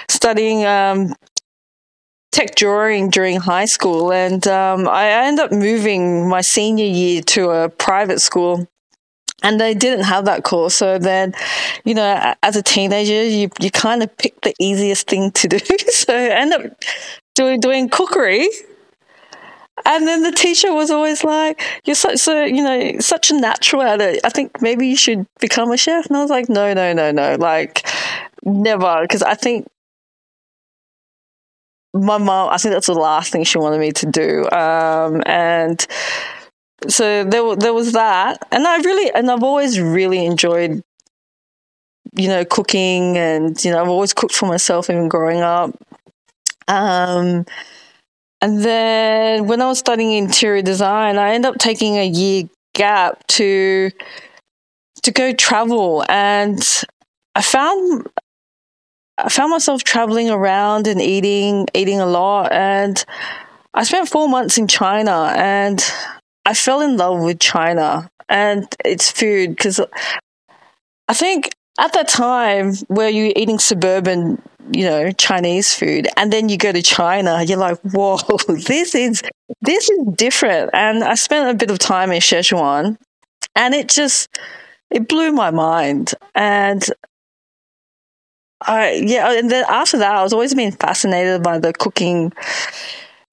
studying 0.08 0.66
um, 0.66 1.14
tech 2.32 2.54
drawing 2.56 3.10
during 3.10 3.38
high 3.38 3.66
school, 3.66 4.12
and 4.12 4.46
um, 4.48 4.88
I 4.88 5.08
ended 5.08 5.44
up 5.44 5.52
moving 5.52 6.28
my 6.28 6.40
senior 6.40 6.84
year 6.84 7.22
to 7.22 7.50
a 7.50 7.68
private 7.68 8.20
school. 8.20 8.66
And 9.42 9.60
they 9.60 9.74
didn't 9.74 10.04
have 10.04 10.26
that 10.26 10.44
course. 10.44 10.74
So 10.74 10.98
then, 10.98 11.34
you 11.84 11.94
know, 11.94 12.34
as 12.42 12.56
a 12.56 12.62
teenager, 12.62 13.24
you, 13.24 13.48
you 13.60 13.70
kind 13.70 14.02
of 14.02 14.14
pick 14.18 14.40
the 14.42 14.54
easiest 14.58 15.08
thing 15.08 15.30
to 15.32 15.48
do. 15.48 15.58
so 15.88 16.14
I 16.14 16.28
ended 16.28 16.66
up 16.66 16.72
doing, 17.34 17.60
doing 17.60 17.88
cookery. 17.88 18.48
And 19.86 20.06
then 20.06 20.22
the 20.22 20.32
teacher 20.32 20.74
was 20.74 20.90
always 20.90 21.24
like, 21.24 21.62
"You're 21.84 21.94
such 21.94 22.18
so 22.18 22.44
you 22.44 22.62
know 22.62 22.98
such 23.00 23.30
a 23.30 23.34
natural 23.34 23.80
at 23.80 24.02
it. 24.02 24.20
I 24.24 24.28
think 24.28 24.60
maybe 24.60 24.86
you 24.86 24.96
should 24.96 25.26
become 25.40 25.72
a 25.72 25.76
chef." 25.78 26.04
And 26.06 26.18
I 26.18 26.20
was 26.20 26.30
like, 26.30 26.50
"No, 26.50 26.74
no, 26.74 26.92
no, 26.92 27.10
no. 27.10 27.36
Like, 27.36 27.88
never." 28.44 29.00
Because 29.00 29.22
I 29.22 29.34
think 29.34 29.66
my 31.92 32.18
mom, 32.18 32.50
I 32.50 32.58
think 32.58 32.72
that's 32.72 32.86
the 32.86 32.94
last 32.94 33.32
thing 33.32 33.44
she 33.44 33.58
wanted 33.58 33.80
me 33.80 33.92
to 33.92 34.06
do. 34.06 34.48
Um, 34.50 35.22
and 35.26 35.84
so 36.88 37.24
there, 37.24 37.56
there 37.56 37.74
was 37.74 37.92
that. 37.92 38.46
And 38.50 38.66
I 38.66 38.78
really, 38.78 39.10
and 39.12 39.30
I've 39.30 39.42
always 39.42 39.80
really 39.80 40.24
enjoyed, 40.24 40.82
you 42.14 42.28
know, 42.28 42.44
cooking 42.44 43.16
and, 43.16 43.62
you 43.64 43.70
know, 43.70 43.80
I've 43.82 43.88
always 43.88 44.12
cooked 44.12 44.34
for 44.34 44.46
myself 44.46 44.90
even 44.90 45.08
growing 45.08 45.40
up. 45.40 45.76
Um, 46.68 47.44
and 48.40 48.62
then 48.62 49.46
when 49.46 49.60
I 49.60 49.66
was 49.66 49.78
studying 49.78 50.12
interior 50.12 50.62
design, 50.62 51.18
I 51.18 51.34
ended 51.34 51.50
up 51.50 51.58
taking 51.58 51.96
a 51.96 52.06
year 52.06 52.44
gap 52.74 53.26
to 53.26 53.90
to 55.02 55.10
go 55.10 55.32
travel 55.32 56.04
and 56.08 56.62
I 57.34 57.42
found 57.42 58.06
I 59.24 59.28
found 59.28 59.50
myself 59.50 59.84
traveling 59.84 60.30
around 60.30 60.86
and 60.86 61.00
eating, 61.00 61.66
eating 61.74 62.00
a 62.00 62.06
lot. 62.06 62.52
And 62.52 63.04
I 63.74 63.84
spent 63.84 64.08
four 64.08 64.28
months 64.28 64.56
in 64.56 64.66
China 64.66 65.32
and 65.36 65.84
I 66.44 66.54
fell 66.54 66.80
in 66.80 66.96
love 66.96 67.20
with 67.20 67.40
China 67.40 68.10
and 68.28 68.66
its 68.84 69.10
food 69.10 69.50
because 69.50 69.80
I 71.08 71.14
think 71.14 71.50
at 71.78 71.92
that 71.92 72.08
time 72.08 72.74
where 72.88 73.08
you're 73.08 73.32
eating 73.36 73.58
suburban, 73.58 74.40
you 74.72 74.84
know, 74.84 75.10
Chinese 75.12 75.74
food 75.74 76.08
and 76.16 76.32
then 76.32 76.48
you 76.48 76.56
go 76.56 76.72
to 76.72 76.82
China, 76.82 77.42
you're 77.42 77.58
like, 77.58 77.78
whoa, 77.80 78.16
this 78.48 78.94
is, 78.94 79.22
this 79.60 79.90
is 79.90 80.06
different. 80.14 80.70
And 80.72 81.04
I 81.04 81.14
spent 81.14 81.50
a 81.50 81.54
bit 81.54 81.70
of 81.70 81.78
time 81.78 82.12
in 82.12 82.20
Szechuan 82.20 82.96
and 83.54 83.74
it 83.74 83.88
just, 83.88 84.28
it 84.90 85.08
blew 85.08 85.32
my 85.32 85.50
mind. 85.50 86.14
And 86.34 86.88
I 88.62 89.02
yeah, 89.04 89.32
and 89.32 89.50
then 89.50 89.64
after 89.68 89.98
that, 89.98 90.14
I 90.14 90.22
was 90.22 90.32
always 90.32 90.54
been 90.54 90.72
fascinated 90.72 91.42
by 91.42 91.58
the 91.58 91.72
cooking, 91.72 92.32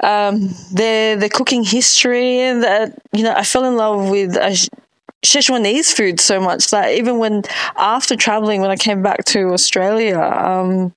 um, 0.04 0.50
the 0.72 1.18
the 1.20 1.30
cooking 1.32 1.63
history, 1.63 2.39
and 2.42 2.63
that 2.63 3.00
you 3.13 3.24
know, 3.24 3.34
I 3.34 3.44
fell 3.44 3.66
in 3.66 3.75
love 3.75 4.10
with 4.10 4.38
uh, 4.38 4.51
Szechuanese 5.25 5.94
food 5.94 6.20
so 6.20 6.39
much 6.39 6.70
that 6.72 6.92
even 6.94 7.18
when 7.18 7.44
after 7.75 8.16
traveling, 8.16 8.62
when 8.62 8.70
I 8.70 8.75
came 8.75 9.01
back 9.01 9.25
to 9.25 9.50
Australia, 9.54 10.20
um, 10.20 10.94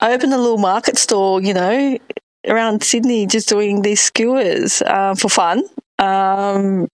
I 0.00 0.12
opened 0.14 0.32
a 0.32 0.38
little 0.38 0.58
market 0.58 0.96
store 0.96 1.40
you 1.42 1.54
know, 1.54 1.98
around 2.46 2.82
Sydney, 2.82 3.26
just 3.26 3.48
doing 3.48 3.82
these 3.82 4.00
skewers 4.00 4.82
uh, 4.82 5.14
for 5.14 5.28
fun. 5.28 5.64
Um, 5.98 6.88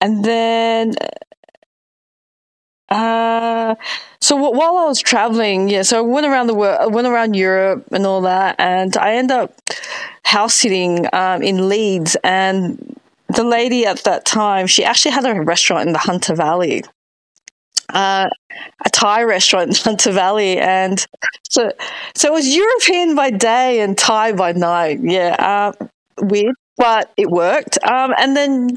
and 0.00 0.24
then 0.24 0.94
uh, 2.90 3.74
so 4.20 4.36
while 4.36 4.76
I 4.76 4.86
was 4.86 5.00
traveling, 5.00 5.68
yeah, 5.68 5.82
so 5.82 5.98
I 5.98 6.00
went 6.00 6.26
around 6.26 6.48
the 6.48 6.54
world, 6.54 6.78
I 6.80 6.86
went 6.86 7.06
around 7.06 7.34
Europe 7.34 7.86
and 7.92 8.04
all 8.04 8.20
that, 8.22 8.56
and 8.58 8.96
I 8.96 9.14
ended 9.14 9.36
up 9.36 9.54
house 10.24 10.54
sitting 10.54 11.06
um, 11.12 11.42
in 11.42 11.68
Leeds. 11.68 12.16
And 12.24 12.98
the 13.28 13.44
lady 13.44 13.86
at 13.86 14.04
that 14.04 14.24
time, 14.24 14.66
she 14.66 14.84
actually 14.84 15.12
had 15.12 15.24
a 15.24 15.40
restaurant 15.40 15.86
in 15.86 15.92
the 15.92 15.98
Hunter 15.98 16.34
Valley, 16.34 16.82
uh, 17.94 18.28
a 18.84 18.90
Thai 18.90 19.22
restaurant 19.22 19.70
in 19.70 19.76
Hunter 19.76 20.12
Valley, 20.12 20.58
and 20.58 21.06
so 21.48 21.70
so 22.14 22.28
it 22.28 22.32
was 22.32 22.54
European 22.54 23.14
by 23.14 23.30
day 23.30 23.80
and 23.80 23.96
Thai 23.96 24.32
by 24.32 24.52
night. 24.52 24.98
Yeah, 25.02 25.36
uh, 25.38 25.86
weird, 26.20 26.54
but 26.76 27.12
it 27.16 27.30
worked. 27.30 27.78
Um, 27.84 28.14
and 28.18 28.36
then 28.36 28.76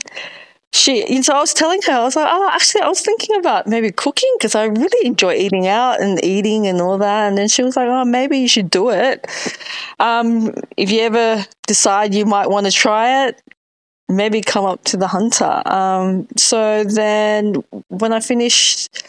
she, 0.73 1.05
know, 1.15 1.21
so 1.21 1.35
I 1.35 1.39
was 1.39 1.53
telling 1.53 1.81
her, 1.83 1.93
I 1.93 2.03
was 2.03 2.15
like, 2.15 2.27
oh, 2.27 2.49
actually, 2.51 2.81
I 2.81 2.87
was 2.87 2.99
thinking 2.99 3.37
about 3.37 3.67
maybe 3.67 3.91
cooking 3.91 4.33
because 4.37 4.55
I 4.55 4.65
really 4.65 5.07
enjoy 5.07 5.35
eating 5.35 5.67
out 5.67 6.01
and 6.01 6.23
eating 6.25 6.65
and 6.65 6.81
all 6.81 6.97
that. 6.97 7.27
And 7.27 7.37
then 7.37 7.47
she 7.47 7.61
was 7.61 7.77
like, 7.77 7.87
oh, 7.87 8.03
maybe 8.03 8.39
you 8.39 8.47
should 8.47 8.71
do 8.71 8.89
it. 8.89 9.25
Um, 9.99 10.51
if 10.75 10.91
you 10.91 11.01
ever 11.01 11.45
decide 11.67 12.15
you 12.15 12.25
might 12.25 12.49
want 12.49 12.65
to 12.65 12.71
try 12.71 13.27
it, 13.27 13.39
maybe 14.09 14.41
come 14.41 14.65
up 14.65 14.83
to 14.85 14.97
the 14.97 15.07
hunter. 15.07 15.61
Um, 15.67 16.27
so 16.37 16.83
then 16.83 17.63
when 17.89 18.11
I 18.11 18.19
finished 18.19 19.05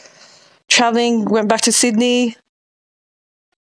traveling, 0.69 1.25
went 1.25 1.49
back 1.49 1.63
to 1.63 1.73
Sydney, 1.73 2.37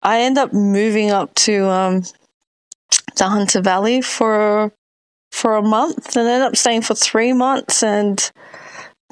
I 0.02 0.20
ended 0.22 0.44
up 0.44 0.54
moving 0.54 1.12
up 1.12 1.34
to 1.36 1.70
um, 1.70 2.04
the 3.16 3.30
Hunter 3.30 3.62
Valley 3.62 4.02
for 4.02 4.74
for 5.34 5.56
a 5.56 5.64
month 5.64 6.16
and 6.16 6.28
ended 6.28 6.48
up 6.48 6.56
staying 6.56 6.84
for 6.84 6.94
three 6.94 7.34
months. 7.34 7.82
And 7.82 8.32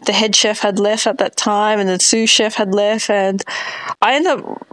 the 0.06 0.13
head 0.13 0.36
chef 0.36 0.60
had 0.60 0.80
left 0.80 1.08
at 1.08 1.18
that 1.18 1.36
time, 1.36 1.80
and 1.80 1.90
the 1.90 2.00
sous 2.00 2.30
chef 2.30 2.56
had 2.56 2.74
left, 2.74 3.10
and 3.10 3.44
I 4.01 4.16
ended 4.16 4.40
up 4.40 4.68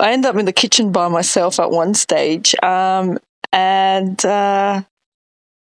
I 0.00 0.12
ended 0.12 0.30
up 0.30 0.36
in 0.36 0.44
the 0.44 0.52
kitchen 0.52 0.92
by 0.92 1.08
myself 1.08 1.60
at 1.60 1.70
one 1.70 1.94
stage. 1.94 2.54
Um, 2.62 3.18
and 3.52 4.24
uh, 4.24 4.82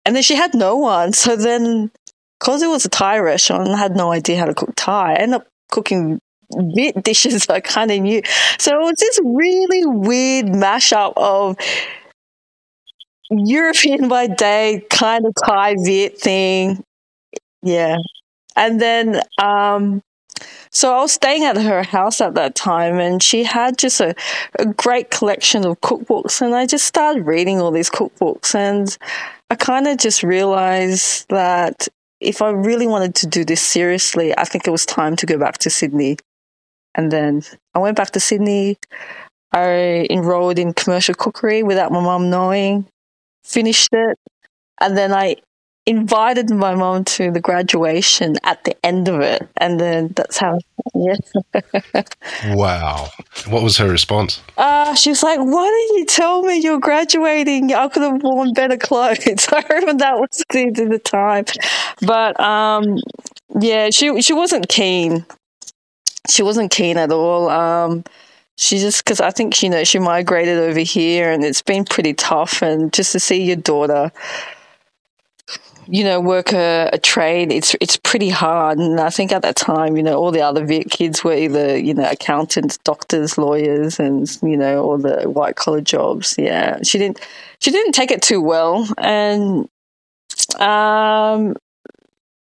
and 0.05 0.17
then 0.17 0.23
she 0.23 0.35
had 0.35 0.55
no 0.55 0.77
one. 0.77 1.13
So 1.13 1.37
then, 1.37 1.91
because 2.39 2.63
it 2.63 2.69
was 2.69 2.85
a 2.85 2.91
Thai 2.91 3.19
restaurant, 3.19 3.69
I 3.69 3.77
had 3.77 3.97
no 3.97 4.13
idea 4.13 4.39
how 4.39 4.47
to 4.47 4.55
cook 4.55 4.75
Thai. 4.77 5.15
I 5.15 5.17
ended 5.17 5.41
up 5.41 5.49
cooking 5.71 6.21
bit 6.75 7.03
dishes 7.03 7.47
I 7.51 7.61
kind 7.61 7.91
of 7.91 8.01
knew. 8.01 8.23
So 8.59 8.75
it 8.75 8.83
was 8.83 8.97
this 8.99 9.21
really 9.25 9.87
weird 9.87 10.47
mashup 10.47 11.13
of 11.17 11.57
European 13.31 14.09
by 14.09 14.27
day, 14.27 14.85
kind 14.91 15.27
of 15.27 15.35
Thai 15.47 15.77
Viet 15.85 16.19
thing. 16.19 16.83
Yeah. 17.63 17.97
And 18.57 18.81
then, 18.81 19.23
um, 19.41 20.03
so 20.71 20.95
I 20.95 21.01
was 21.01 21.13
staying 21.13 21.45
at 21.45 21.57
her 21.57 21.83
house 21.83 22.21
at 22.21 22.35
that 22.35 22.55
time, 22.55 22.99
and 22.99 23.23
she 23.23 23.45
had 23.45 23.79
just 23.79 24.01
a, 24.01 24.15
a 24.59 24.67
great 24.67 25.11
collection 25.11 25.67
of 25.67 25.81
cookbooks. 25.81 26.41
And 26.41 26.55
I 26.55 26.67
just 26.67 26.87
started 26.87 27.27
reading 27.27 27.61
all 27.61 27.71
these 27.71 27.91
cookbooks, 27.91 28.55
and 28.55 28.97
I 29.51 29.57
kind 29.57 29.87
of 29.87 29.99
just 29.99 30.23
realized 30.23 31.29
that 31.29 31.89
if 32.21 32.43
I 32.43 32.51
really 32.51 32.87
wanted 32.87 33.15
to 33.17 33.27
do 33.27 33.45
this 33.45 33.63
seriously, 33.63 34.37
I 34.37 34.45
think 34.45 34.67
it 34.67 34.71
was 34.71 34.87
time 34.87 35.17
to 35.17 35.27
go 35.27 35.39
back 35.39 35.59
to 35.59 35.71
Sydney. 35.71 36.19
And 36.95 37.11
then 37.11 37.43
I 37.75 37.79
went 37.79 37.97
back 37.97 38.11
to 38.13 38.21
Sydney. 38.21 38.77
I 39.53 40.07
enrolled 40.11 40.59
in 40.59 40.75
commercial 40.75 41.15
cookery 41.15 41.63
without 41.63 41.93
my 41.93 42.01
mum 42.01 42.31
knowing, 42.31 42.87
finished 43.45 43.89
it. 43.93 44.19
And 44.81 44.97
then 44.97 45.13
I 45.13 45.37
invited 45.87 46.51
my 46.51 46.75
mom 46.75 47.05
to 47.05 47.31
the 47.31 47.41
graduation 47.41 48.37
at 48.45 48.63
the 48.65 48.75
end 48.85 49.09
of 49.09 49.21
it. 49.21 49.49
And 49.57 49.81
then 49.81 50.13
that's 50.15 50.39
how, 50.39 50.59
yeah. 50.95 51.17
wow. 52.49 53.09
What 53.49 53.63
was 53.63 53.77
her 53.79 53.89
response? 53.89 54.43
Uh, 54.57 54.95
she 54.95 55.11
was 55.11 55.23
like, 55.23 55.39
Why 55.39 55.67
didn't 55.67 55.99
you 55.99 56.07
tell 56.07 56.43
me 56.43 56.59
you're 56.59 56.81
graduating? 56.81 57.75
I 57.75 57.89
could 57.89 58.03
have 58.03 58.23
worn 58.23 58.53
better 58.53 58.77
clothes. 58.77 59.49
I 59.53 59.65
remember 59.71 59.95
that 59.99 60.17
was 60.17 60.45
the, 60.51 60.71
the 60.71 60.99
time. 60.99 61.45
But 62.03 62.39
um, 62.41 62.97
yeah, 63.61 63.91
she, 63.91 64.21
she 64.23 64.33
wasn't 64.33 64.69
keen 64.69 65.27
she 66.29 66.43
wasn't 66.43 66.71
keen 66.71 66.97
at 66.97 67.13
all. 67.13 67.49
Um, 67.49 68.05
she 68.61 68.79
just 68.79 69.02
because 69.02 69.21
I 69.21 69.31
think 69.31 69.62
you 69.62 69.71
know 69.71 69.85
she 69.85 69.99
migrated 69.99 70.59
over 70.59 70.81
here, 70.81 71.31
and 71.31 71.43
it's 71.45 71.62
been 71.62 71.85
pretty 71.85 72.12
tough. 72.12 72.62
And 72.62 72.93
just 72.93 73.12
to 73.12 73.21
see 73.21 73.43
your 73.43 73.57
daughter, 73.57 74.12
you 75.87 76.05
know, 76.05 76.21
work 76.21 76.52
a, 76.52 76.90
a, 76.93 76.99
trade, 76.99 77.50
it's 77.50 77.75
it's 77.81 77.97
pretty 77.97 78.29
hard. 78.29 78.79
And 78.79 79.00
I 79.00 79.09
think 79.09 79.33
at 79.33 79.43
that 79.43 79.57
time, 79.57 79.97
you 79.97 80.02
know, 80.02 80.17
all 80.17 80.31
the 80.31 80.43
other 80.43 80.64
Viet 80.64 80.90
kids 80.90 81.25
were 81.25 81.33
either 81.33 81.76
you 81.79 81.95
know 81.95 82.09
accountants, 82.09 82.76
doctors, 82.79 83.38
lawyers, 83.38 83.99
and 83.99 84.31
you 84.43 84.59
know 84.59 84.85
all 84.85 84.99
the 84.99 85.23
white 85.23 85.57
collar 85.57 85.81
jobs. 85.81 86.35
Yeah, 86.37 86.81
she 86.83 86.99
didn't 86.99 87.19
she 87.61 87.71
didn't 87.71 87.93
take 87.93 88.11
it 88.11 88.21
too 88.21 88.43
well, 88.43 88.87
and 88.99 89.69
um, 90.59 91.57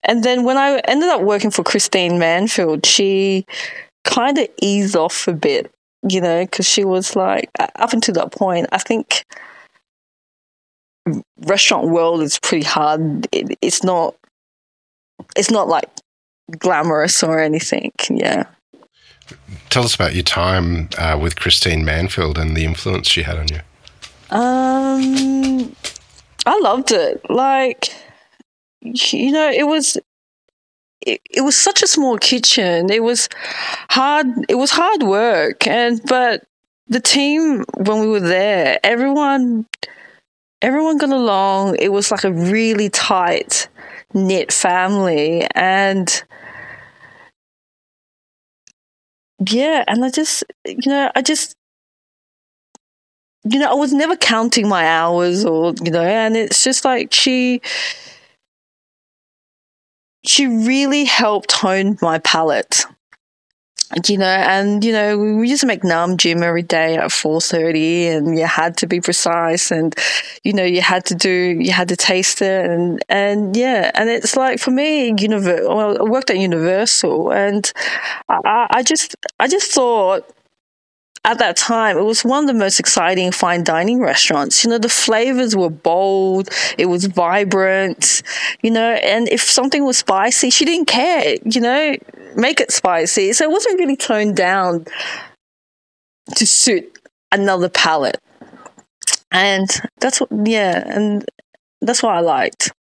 and 0.02 0.24
then 0.24 0.42
when 0.42 0.56
I 0.56 0.80
ended 0.88 1.08
up 1.08 1.22
working 1.22 1.52
for 1.52 1.62
Christine 1.62 2.12
Manfield, 2.12 2.84
she 2.84 3.46
kind 4.04 4.38
of 4.38 4.48
eased 4.60 4.96
off 4.96 5.28
a 5.28 5.32
bit, 5.32 5.72
you 6.08 6.20
know, 6.20 6.44
because 6.44 6.66
she 6.66 6.84
was 6.84 7.14
like, 7.14 7.50
up 7.58 7.92
until 7.92 8.14
that 8.14 8.32
point, 8.32 8.66
I 8.72 8.78
think 8.78 9.24
restaurant 11.38 11.88
world 11.88 12.22
is 12.22 12.38
pretty 12.38 12.64
hard. 12.64 13.26
It, 13.32 13.58
it's 13.60 13.82
not, 13.82 14.14
it's 15.36 15.50
not 15.50 15.68
like 15.68 15.88
glamorous 16.58 17.22
or 17.22 17.40
anything. 17.40 17.92
Yeah. 18.08 18.44
Tell 19.68 19.84
us 19.84 19.94
about 19.94 20.14
your 20.14 20.24
time 20.24 20.88
uh, 20.98 21.18
with 21.20 21.36
Christine 21.36 21.84
Manfield 21.84 22.38
and 22.38 22.56
the 22.56 22.64
influence 22.64 23.08
she 23.08 23.22
had 23.22 23.38
on 23.38 23.48
you. 23.48 23.60
Um, 24.30 25.76
I 26.46 26.58
loved 26.60 26.90
it. 26.92 27.20
Like, 27.28 27.92
you 28.82 29.30
know, 29.30 29.50
it 29.50 29.66
was 29.66 29.98
it, 31.02 31.20
it 31.30 31.40
was 31.42 31.56
such 31.56 31.82
a 31.82 31.86
small 31.86 32.18
kitchen. 32.18 32.90
It 32.90 33.02
was 33.02 33.28
hard. 33.90 34.26
It 34.48 34.56
was 34.56 34.70
hard 34.70 35.02
work, 35.02 35.66
and 35.66 36.00
but 36.06 36.44
the 36.88 37.00
team 37.00 37.64
when 37.76 38.00
we 38.00 38.06
were 38.08 38.20
there, 38.20 38.78
everyone, 38.84 39.66
everyone 40.62 40.98
got 40.98 41.10
along. 41.10 41.76
It 41.78 41.90
was 41.90 42.10
like 42.10 42.24
a 42.24 42.32
really 42.32 42.90
tight 42.90 43.68
knit 44.14 44.52
family, 44.52 45.46
and 45.54 46.22
yeah, 49.48 49.84
and 49.88 50.04
I 50.04 50.10
just, 50.10 50.44
you 50.66 50.90
know, 50.90 51.10
I 51.14 51.22
just 51.22 51.56
you 53.44 53.58
know, 53.58 53.70
I 53.70 53.74
was 53.74 53.92
never 53.92 54.16
counting 54.16 54.68
my 54.68 54.84
hours 54.86 55.44
or, 55.44 55.72
you 55.82 55.90
know, 55.90 56.02
and 56.02 56.36
it's 56.36 56.62
just 56.62 56.84
like 56.84 57.12
she, 57.12 57.62
she 60.24 60.46
really 60.46 61.04
helped 61.04 61.52
hone 61.52 61.98
my 62.00 62.18
palate 62.18 62.84
you 64.08 64.18
know, 64.18 64.26
and 64.26 64.84
you 64.84 64.92
know, 64.92 65.18
we 65.18 65.48
used 65.48 65.62
to 65.62 65.66
make 65.66 65.82
nam 65.82 66.16
jim 66.16 66.42
every 66.42 66.62
day 66.62 66.96
at 66.96 67.10
four 67.10 67.40
thirty, 67.40 68.06
and 68.06 68.38
you 68.38 68.46
had 68.46 68.76
to 68.78 68.86
be 68.86 69.00
precise, 69.00 69.72
and 69.72 69.96
you 70.44 70.52
know, 70.52 70.62
you 70.62 70.80
had 70.80 71.04
to 71.06 71.14
do, 71.14 71.30
you 71.30 71.72
had 71.72 71.88
to 71.88 71.96
taste 71.96 72.40
it, 72.40 72.70
and 72.70 73.02
and 73.08 73.56
yeah, 73.56 73.90
and 73.94 74.08
it's 74.08 74.36
like 74.36 74.60
for 74.60 74.70
me, 74.70 75.12
Universal. 75.18 75.76
Well, 75.76 75.98
I 76.00 76.04
worked 76.08 76.30
at 76.30 76.38
Universal, 76.38 77.32
and 77.32 77.72
I, 78.28 78.68
I 78.70 78.82
just, 78.84 79.16
I 79.40 79.48
just 79.48 79.72
thought 79.72 80.24
at 81.24 81.38
that 81.38 81.56
time, 81.56 81.98
it 81.98 82.04
was 82.04 82.24
one 82.24 82.44
of 82.44 82.46
the 82.46 82.54
most 82.54 82.80
exciting 82.80 83.30
fine 83.30 83.62
dining 83.62 84.00
restaurants. 84.00 84.64
You 84.64 84.70
know, 84.70 84.78
the 84.78 84.88
flavors 84.88 85.54
were 85.54 85.70
bold, 85.70 86.48
it 86.78 86.86
was 86.86 87.06
vibrant, 87.06 88.22
you 88.62 88.70
know, 88.70 88.92
and 88.94 89.28
if 89.28 89.42
something 89.42 89.84
was 89.84 89.98
spicy, 89.98 90.50
she 90.50 90.64
didn't 90.64 90.86
care, 90.86 91.36
you 91.44 91.60
know, 91.60 91.96
make 92.36 92.60
it 92.60 92.70
spicy. 92.70 93.32
So 93.34 93.44
it 93.44 93.50
wasn't 93.50 93.78
really 93.78 93.96
toned 93.96 94.36
down 94.36 94.86
to 96.36 96.46
suit 96.46 96.98
another 97.30 97.68
palate. 97.68 98.18
And 99.30 99.68
that's 100.00 100.20
what, 100.20 100.30
yeah, 100.44 100.82
and 100.86 101.24
that's 101.82 102.02
what 102.02 102.14
I 102.14 102.20
liked. 102.20 102.72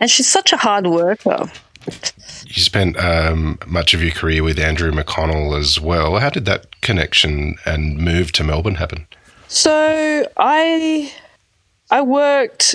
And 0.00 0.10
she's 0.10 0.28
such 0.28 0.52
a 0.52 0.56
hard 0.56 0.86
worker. 0.86 1.50
You 2.48 2.62
spent 2.62 2.96
um, 2.96 3.58
much 3.66 3.92
of 3.92 4.02
your 4.02 4.12
career 4.12 4.42
with 4.42 4.58
Andrew 4.58 4.90
McConnell 4.90 5.58
as 5.58 5.78
well. 5.78 6.18
How 6.18 6.30
did 6.30 6.46
that 6.46 6.80
connection 6.80 7.56
and 7.66 7.98
move 7.98 8.32
to 8.32 8.42
Melbourne 8.42 8.76
happen? 8.76 9.06
So 9.48 10.26
I 10.38 11.12
I 11.90 12.00
worked. 12.00 12.74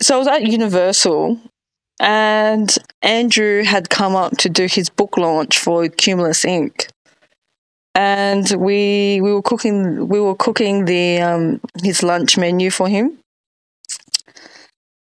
So 0.00 0.14
I 0.14 0.18
was 0.18 0.26
at 0.26 0.46
Universal, 0.46 1.38
and 2.00 2.74
Andrew 3.02 3.62
had 3.62 3.90
come 3.90 4.16
up 4.16 4.38
to 4.38 4.48
do 4.48 4.64
his 4.64 4.88
book 4.88 5.18
launch 5.18 5.58
for 5.58 5.86
Cumulus 5.88 6.46
Inc. 6.46 6.88
And 7.94 8.50
we 8.52 9.20
we 9.20 9.34
were 9.34 9.42
cooking 9.42 10.08
we 10.08 10.18
were 10.18 10.34
cooking 10.34 10.86
the 10.86 11.20
um, 11.20 11.60
his 11.82 12.02
lunch 12.02 12.38
menu 12.38 12.70
for 12.70 12.88
him, 12.88 13.18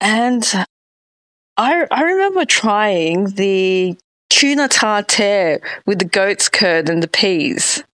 and 0.02 0.66
I 1.56 1.86
I 1.90 2.02
remember 2.02 2.44
trying 2.44 3.30
the 3.30 3.96
tuna 4.30 4.68
tartare 4.68 5.60
with 5.86 5.98
the 5.98 6.04
goat's 6.04 6.48
curd 6.48 6.88
and 6.88 7.02
the 7.02 7.08
peas. 7.08 7.84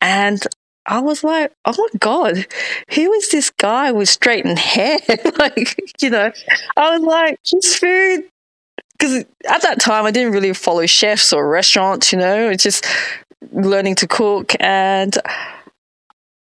And 0.00 0.42
I 0.86 1.00
was 1.00 1.24
like, 1.24 1.52
oh 1.64 1.74
my 1.76 1.98
God, 1.98 2.46
who 2.90 3.12
is 3.12 3.30
this 3.30 3.50
guy 3.50 3.92
with 3.92 4.08
straightened 4.08 4.58
hair? 4.58 4.98
like, 5.38 5.78
you 6.00 6.10
know, 6.10 6.32
I 6.76 6.96
was 6.96 7.02
like, 7.02 7.38
his 7.44 7.76
food. 7.76 8.24
Because 8.98 9.24
at 9.46 9.62
that 9.62 9.78
time, 9.80 10.06
I 10.06 10.10
didn't 10.10 10.32
really 10.32 10.54
follow 10.54 10.86
chefs 10.86 11.32
or 11.32 11.48
restaurants, 11.48 12.12
you 12.12 12.18
know, 12.18 12.48
it's 12.48 12.62
just 12.62 12.86
learning 13.52 13.96
to 13.96 14.06
cook. 14.06 14.54
And 14.58 15.18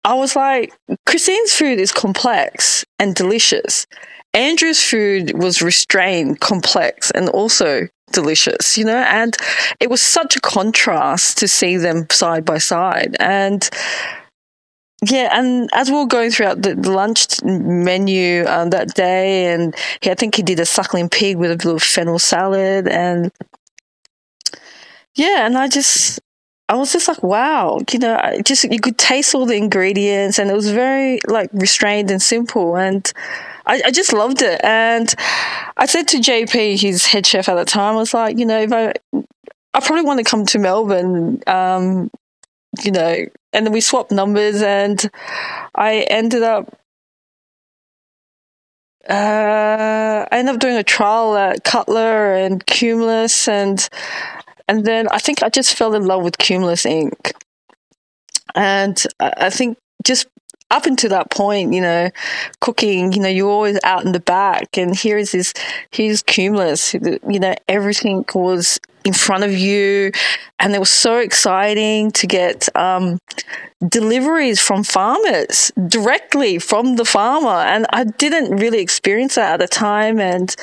I 0.05 0.13
was 0.13 0.35
like, 0.35 0.71
Christine's 1.05 1.51
food 1.51 1.79
is 1.79 1.91
complex 1.91 2.85
and 2.99 3.13
delicious. 3.13 3.85
Andrew's 4.37 4.83
food 4.83 5.35
was 5.35 5.63
restrained, 5.63 6.39
complex, 6.39 7.09
and 7.11 7.27
also 7.29 7.87
delicious, 8.11 8.77
you 8.77 8.85
know, 8.85 8.99
and 8.99 9.35
it 9.79 9.89
was 9.89 10.01
such 10.01 10.35
a 10.35 10.41
contrast 10.41 11.39
to 11.39 11.47
see 11.47 11.75
them 11.75 12.05
side 12.11 12.45
by 12.45 12.59
side. 12.59 13.15
And 13.19 13.67
yeah, 15.03 15.29
and 15.31 15.69
as 15.73 15.89
we 15.89 15.97
were 15.97 16.05
going 16.05 16.29
throughout 16.29 16.61
the 16.61 16.75
lunch 16.75 17.43
menu 17.43 18.45
um, 18.45 18.69
that 18.69 18.93
day, 18.93 19.53
and 19.53 19.75
he, 20.01 20.11
I 20.11 20.13
think 20.13 20.35
he 20.35 20.43
did 20.43 20.59
a 20.59 20.65
suckling 20.65 21.09
pig 21.09 21.37
with 21.37 21.49
a 21.49 21.55
little 21.55 21.79
fennel 21.79 22.19
salad, 22.19 22.87
and 22.87 23.31
yeah, 25.15 25.47
and 25.47 25.57
I 25.57 25.67
just, 25.67 26.19
I 26.69 26.75
was 26.75 26.91
just 26.91 27.07
like, 27.07 27.23
wow, 27.23 27.79
you 27.91 27.99
know, 27.99 28.19
just 28.43 28.65
you 28.65 28.79
could 28.79 28.97
taste 28.97 29.33
all 29.33 29.45
the 29.45 29.55
ingredients, 29.55 30.37
and 30.37 30.49
it 30.49 30.53
was 30.53 30.69
very 30.71 31.19
like 31.27 31.49
restrained 31.53 32.11
and 32.11 32.21
simple, 32.21 32.75
and 32.75 33.11
I, 33.65 33.81
I 33.85 33.91
just 33.91 34.11
loved 34.11 34.41
it. 34.41 34.59
And 34.63 35.13
I 35.77 35.85
said 35.85 36.07
to 36.09 36.17
JP, 36.17 36.79
his 36.79 37.05
head 37.05 37.25
chef 37.25 37.47
at 37.47 37.55
the 37.55 37.65
time, 37.65 37.95
I 37.95 37.97
was 37.97 38.13
like, 38.13 38.37
you 38.37 38.45
know, 38.45 38.59
if 38.59 38.73
I, 38.73 38.93
I 39.73 39.79
probably 39.79 40.03
want 40.03 40.19
to 40.19 40.29
come 40.29 40.45
to 40.47 40.59
Melbourne, 40.59 41.41
um, 41.47 42.11
you 42.83 42.91
know, 42.91 43.15
and 43.53 43.65
then 43.65 43.71
we 43.71 43.81
swapped 43.81 44.11
numbers 44.11 44.61
and 44.61 45.09
I 45.73 46.05
ended 46.09 46.43
up 46.43 46.77
uh, 49.09 50.25
I 50.29 50.37
ended 50.37 50.55
up 50.55 50.59
doing 50.59 50.75
a 50.75 50.83
trial 50.83 51.37
at 51.37 51.63
Cutler 51.63 52.33
and 52.33 52.65
Cumulus, 52.65 53.47
and 53.47 53.87
and 54.67 54.85
then 54.85 55.07
I 55.11 55.19
think 55.19 55.43
I 55.43 55.49
just 55.49 55.75
fell 55.75 55.93
in 55.93 56.05
love 56.05 56.23
with 56.23 56.37
Cumulus 56.37 56.83
Inc. 56.83 57.31
and 58.55 59.01
I 59.19 59.49
think 59.49 59.77
just 60.05 60.27
up 60.69 60.85
until 60.85 61.09
that 61.11 61.31
point, 61.31 61.73
you 61.73 61.79
know, 61.79 62.09
cooking, 62.59 63.13
you 63.13 63.21
know, 63.21 63.29
you're 63.29 63.49
always 63.49 63.79
out 63.83 64.05
in 64.05 64.11
the 64.11 64.19
back, 64.19 64.77
and 64.77 64.95
here 64.95 65.17
is 65.17 65.31
this, 65.31 65.53
here's 65.91 66.21
Cumulus, 66.21 66.93
you 66.93 67.39
know, 67.39 67.55
everything 67.69 68.25
was 68.33 68.79
in 69.07 69.13
front 69.13 69.43
of 69.43 69.51
you, 69.51 70.11
and 70.59 70.75
it 70.75 70.79
was 70.79 70.91
so 70.91 71.17
exciting 71.17 72.11
to 72.11 72.27
get 72.27 72.67
um, 72.75 73.17
deliveries 73.87 74.59
from 74.59 74.83
farmers 74.83 75.71
directly 75.87 76.59
from 76.59 76.95
the 76.97 77.05
farmer, 77.05 77.59
and 77.73 77.85
I 77.91 78.03
didn't 78.03 78.57
really 78.57 78.79
experience 78.79 79.35
that 79.35 79.53
at 79.53 79.59
the 79.59 79.67
time, 79.67 80.19
and 80.19 80.55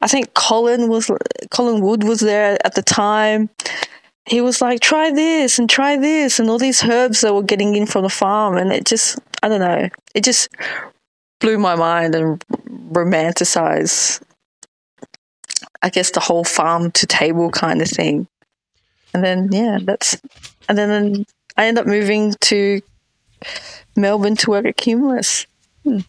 I 0.00 0.06
think 0.06 0.34
Colin 0.34 0.88
was 0.88 1.10
Colin 1.50 1.82
Wood 1.82 2.04
was 2.04 2.20
there 2.20 2.56
at 2.64 2.74
the 2.74 2.82
time, 2.82 3.50
he 4.30 4.40
was 4.40 4.60
like, 4.60 4.80
try 4.80 5.10
this 5.10 5.58
and 5.58 5.68
try 5.68 5.96
this, 5.96 6.38
and 6.38 6.50
all 6.50 6.58
these 6.58 6.84
herbs 6.84 7.20
that 7.22 7.34
were 7.34 7.42
getting 7.42 7.74
in 7.74 7.86
from 7.86 8.02
the 8.02 8.10
farm. 8.10 8.56
And 8.56 8.72
it 8.72 8.84
just, 8.84 9.18
I 9.42 9.48
don't 9.48 9.60
know, 9.60 9.88
it 10.14 10.24
just 10.24 10.48
blew 11.40 11.58
my 11.58 11.74
mind 11.74 12.14
and 12.14 12.44
romanticized, 12.92 14.20
I 15.82 15.90
guess, 15.90 16.10
the 16.10 16.20
whole 16.20 16.44
farm 16.44 16.90
to 16.92 17.06
table 17.06 17.50
kind 17.50 17.80
of 17.82 17.88
thing. 17.88 18.26
And 19.14 19.24
then, 19.24 19.48
yeah, 19.52 19.78
that's, 19.82 20.20
and 20.68 20.76
then 20.76 21.24
I 21.56 21.66
end 21.66 21.78
up 21.78 21.86
moving 21.86 22.34
to 22.42 22.80
Melbourne 23.96 24.36
to 24.36 24.50
work 24.50 24.66
at 24.66 24.76
Cumulus. 24.76 25.46
Hmm. 25.84 26.00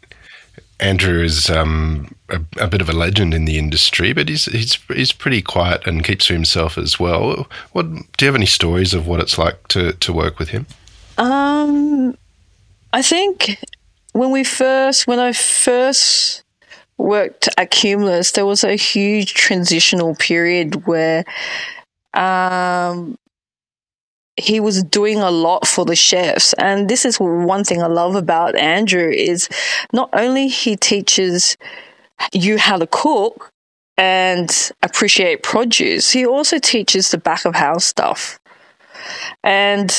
Andrew 0.79 1.21
is 1.21 1.49
um, 1.49 2.15
a, 2.29 2.39
a, 2.57 2.67
bit 2.67 2.81
of 2.81 2.89
a 2.89 2.93
legend 2.93 3.33
in 3.33 3.45
the 3.45 3.57
industry, 3.57 4.13
but 4.13 4.29
he's 4.29 4.45
he's 4.45 4.75
he's 4.87 5.11
pretty 5.11 5.41
quiet 5.41 5.85
and 5.85 6.05
keeps 6.05 6.27
to 6.27 6.33
himself 6.33 6.77
as 6.77 6.97
well. 6.97 7.49
What 7.73 7.91
do 7.91 8.25
you 8.25 8.27
have 8.27 8.35
any 8.35 8.45
stories 8.45 8.93
of 8.93 9.05
what 9.05 9.19
it's 9.19 9.37
like 9.37 9.67
to 9.69 9.91
to 9.91 10.13
work 10.13 10.39
with 10.39 10.49
him? 10.49 10.67
Um, 11.17 12.17
I 12.93 13.01
think 13.01 13.59
when 14.13 14.31
we 14.31 14.45
first 14.45 15.05
when 15.05 15.19
I 15.19 15.33
first 15.33 16.43
worked 16.99 17.49
at 17.57 17.71
Cumulus, 17.71 18.31
there 18.31 18.45
was 18.45 18.63
a 18.63 18.75
huge 18.75 19.33
transitional 19.33 20.15
period 20.15 20.85
where 20.85 21.23
um, 22.13 23.17
he 24.35 24.59
was 24.59 24.83
doing 24.83 25.19
a 25.19 25.31
lot 25.31 25.67
for 25.67 25.85
the 25.85 25.95
chefs. 25.95 26.53
And 26.53 26.89
this 26.89 27.05
is 27.05 27.19
one 27.19 27.63
thing 27.63 27.81
i 27.81 27.87
love 27.87 28.15
about 28.15 28.55
andrew 28.55 29.09
is 29.09 29.49
not 29.93 30.09
only 30.13 30.47
he 30.47 30.75
teaches 30.75 31.57
you 32.33 32.57
how 32.57 32.77
to 32.77 32.87
cook 32.87 33.51
and 33.97 34.71
appreciate 34.83 35.43
produce 35.43 36.11
he 36.11 36.25
also 36.25 36.57
teaches 36.59 37.11
the 37.11 37.17
back 37.17 37.45
of 37.45 37.55
house 37.55 37.85
stuff. 37.85 38.39
And 39.43 39.91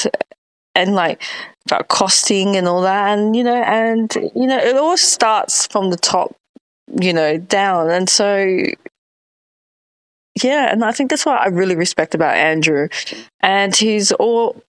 and 0.75 0.95
like 0.95 1.23
about 1.67 1.89
costing 1.89 2.57
and 2.57 2.67
all 2.69 2.83
that. 2.83 3.19
And 3.19 3.37
you 3.37 3.45
know 3.45 3.63
and 3.63 4.13
you 4.35 4.47
know 4.47 4.59
it 4.59 4.77
all 4.77 4.97
starts 4.97 5.67
from 5.67 5.91
the 5.91 5.97
top 5.97 6.35
you 7.01 7.13
know 7.13 7.39
down 7.39 7.91
and 7.91 8.09
so 8.09 8.67
yeah, 10.43 10.71
and 10.71 10.85
I 10.85 10.93
think 10.93 11.11
that's 11.11 11.27
what 11.27 11.41
I 11.41 11.49
really 11.49 11.75
respect 11.75 12.15
about 12.15 12.37
Andrew. 12.37 12.89
And 13.41 13.75
he's 13.75 14.13
all 14.13 14.63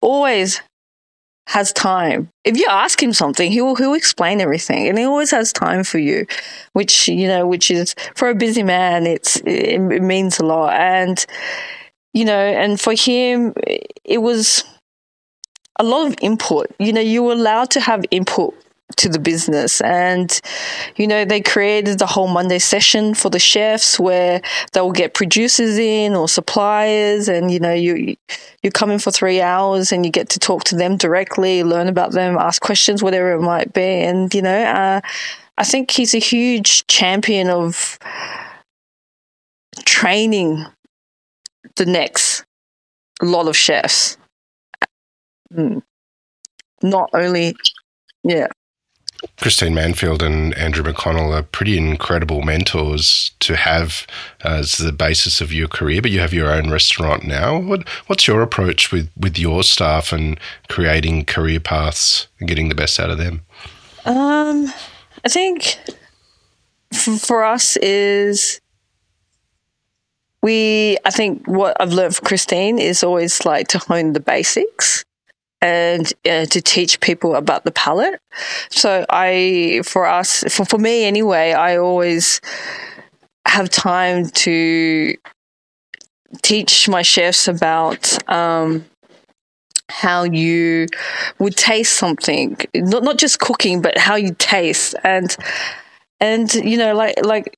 always 0.00 0.60
has 1.48 1.72
time. 1.72 2.28
If 2.44 2.56
you 2.56 2.66
ask 2.68 3.02
him 3.02 3.12
something, 3.12 3.50
he'll 3.50 3.74
he'll 3.74 3.94
explain 3.94 4.40
everything, 4.40 4.88
and 4.88 4.98
he 4.98 5.04
always 5.04 5.30
has 5.32 5.52
time 5.52 5.84
for 5.84 5.98
you, 5.98 6.26
which 6.72 7.08
you 7.08 7.26
know, 7.26 7.46
which 7.46 7.70
is 7.70 7.94
for 8.14 8.28
a 8.28 8.34
busy 8.34 8.62
man, 8.62 9.06
it's 9.06 9.36
it, 9.40 9.80
it 9.80 10.02
means 10.02 10.38
a 10.38 10.44
lot. 10.44 10.74
And 10.74 11.24
you 12.12 12.24
know, 12.24 12.38
and 12.38 12.80
for 12.80 12.94
him, 12.94 13.54
it 14.04 14.22
was 14.22 14.64
a 15.78 15.84
lot 15.84 16.06
of 16.06 16.14
input. 16.22 16.70
You 16.78 16.92
know, 16.92 17.00
you 17.00 17.22
were 17.24 17.32
allowed 17.32 17.70
to 17.70 17.80
have 17.80 18.04
input 18.10 18.54
to 18.96 19.08
the 19.08 19.18
business. 19.18 19.80
And, 19.80 20.40
you 20.96 21.06
know, 21.06 21.24
they 21.24 21.40
created 21.40 21.98
the 21.98 22.06
whole 22.06 22.28
Monday 22.28 22.58
session 22.58 23.14
for 23.14 23.30
the 23.30 23.38
chefs 23.38 23.98
where 23.98 24.42
they'll 24.72 24.92
get 24.92 25.14
producers 25.14 25.78
in 25.78 26.14
or 26.14 26.28
suppliers 26.28 27.28
and, 27.28 27.50
you 27.50 27.58
know, 27.58 27.72
you, 27.72 28.16
you 28.62 28.70
come 28.70 28.90
in 28.90 28.98
for 28.98 29.10
three 29.10 29.40
hours 29.40 29.90
and 29.90 30.04
you 30.04 30.12
get 30.12 30.28
to 30.30 30.38
talk 30.38 30.64
to 30.64 30.76
them 30.76 30.96
directly, 30.96 31.64
learn 31.64 31.88
about 31.88 32.12
them, 32.12 32.36
ask 32.38 32.60
questions, 32.60 33.02
whatever 33.02 33.32
it 33.32 33.40
might 33.40 33.72
be. 33.72 33.80
And, 33.80 34.32
you 34.34 34.42
know, 34.42 34.62
uh, 34.62 35.00
I 35.56 35.64
think 35.64 35.90
he's 35.90 36.14
a 36.14 36.18
huge 36.18 36.86
champion 36.86 37.48
of 37.48 37.98
training 39.84 40.64
the 41.76 41.86
next 41.86 42.44
lot 43.22 43.48
of 43.48 43.56
chefs. 43.56 44.16
Mm. 45.52 45.82
Not 46.82 47.10
only, 47.14 47.54
yeah. 48.22 48.48
Christine 49.44 49.74
Manfield 49.74 50.22
and 50.22 50.54
Andrew 50.54 50.82
McConnell 50.82 51.38
are 51.38 51.42
pretty 51.42 51.76
incredible 51.76 52.40
mentors 52.40 53.32
to 53.40 53.56
have 53.56 54.06
as 54.42 54.78
the 54.78 54.90
basis 54.90 55.42
of 55.42 55.52
your 55.52 55.68
career, 55.68 56.00
but 56.00 56.10
you 56.10 56.20
have 56.20 56.32
your 56.32 56.50
own 56.50 56.70
restaurant 56.70 57.24
now. 57.24 57.58
What, 57.60 57.86
what's 58.06 58.26
your 58.26 58.40
approach 58.40 58.90
with, 58.90 59.10
with 59.18 59.38
your 59.38 59.62
staff 59.62 60.14
and 60.14 60.40
creating 60.70 61.26
career 61.26 61.60
paths 61.60 62.26
and 62.38 62.48
getting 62.48 62.70
the 62.70 62.74
best 62.74 62.98
out 62.98 63.10
of 63.10 63.18
them? 63.18 63.42
Um, 64.06 64.72
I 65.22 65.28
think 65.28 65.76
for 67.18 67.44
us 67.44 67.76
is 67.76 68.62
we, 70.42 70.96
I 71.04 71.10
think 71.10 71.46
what 71.46 71.76
I've 71.78 71.92
learned 71.92 72.16
from 72.16 72.24
Christine 72.24 72.78
is 72.78 73.04
always 73.04 73.44
like 73.44 73.68
to 73.68 73.78
hone 73.78 74.14
the 74.14 74.20
basics 74.20 75.04
and 75.64 76.12
uh, 76.28 76.44
to 76.44 76.60
teach 76.60 77.00
people 77.00 77.34
about 77.34 77.64
the 77.64 77.72
palate. 77.72 78.20
So 78.68 79.06
I, 79.08 79.80
for 79.82 80.04
us, 80.06 80.44
for, 80.54 80.66
for 80.66 80.76
me 80.76 81.04
anyway, 81.04 81.52
I 81.52 81.78
always 81.78 82.42
have 83.46 83.70
time 83.70 84.28
to 84.28 85.14
teach 86.42 86.86
my 86.86 87.00
chefs 87.00 87.48
about 87.48 88.18
um, 88.30 88.84
how 89.88 90.24
you 90.24 90.86
would 91.38 91.56
taste 91.56 91.94
something, 91.94 92.58
not 92.74 93.02
not 93.02 93.16
just 93.16 93.38
cooking, 93.38 93.80
but 93.80 93.96
how 93.96 94.16
you 94.16 94.34
taste 94.38 94.94
and 95.02 95.34
and 96.20 96.52
you 96.54 96.76
know 96.76 96.94
like 96.94 97.24
like 97.24 97.56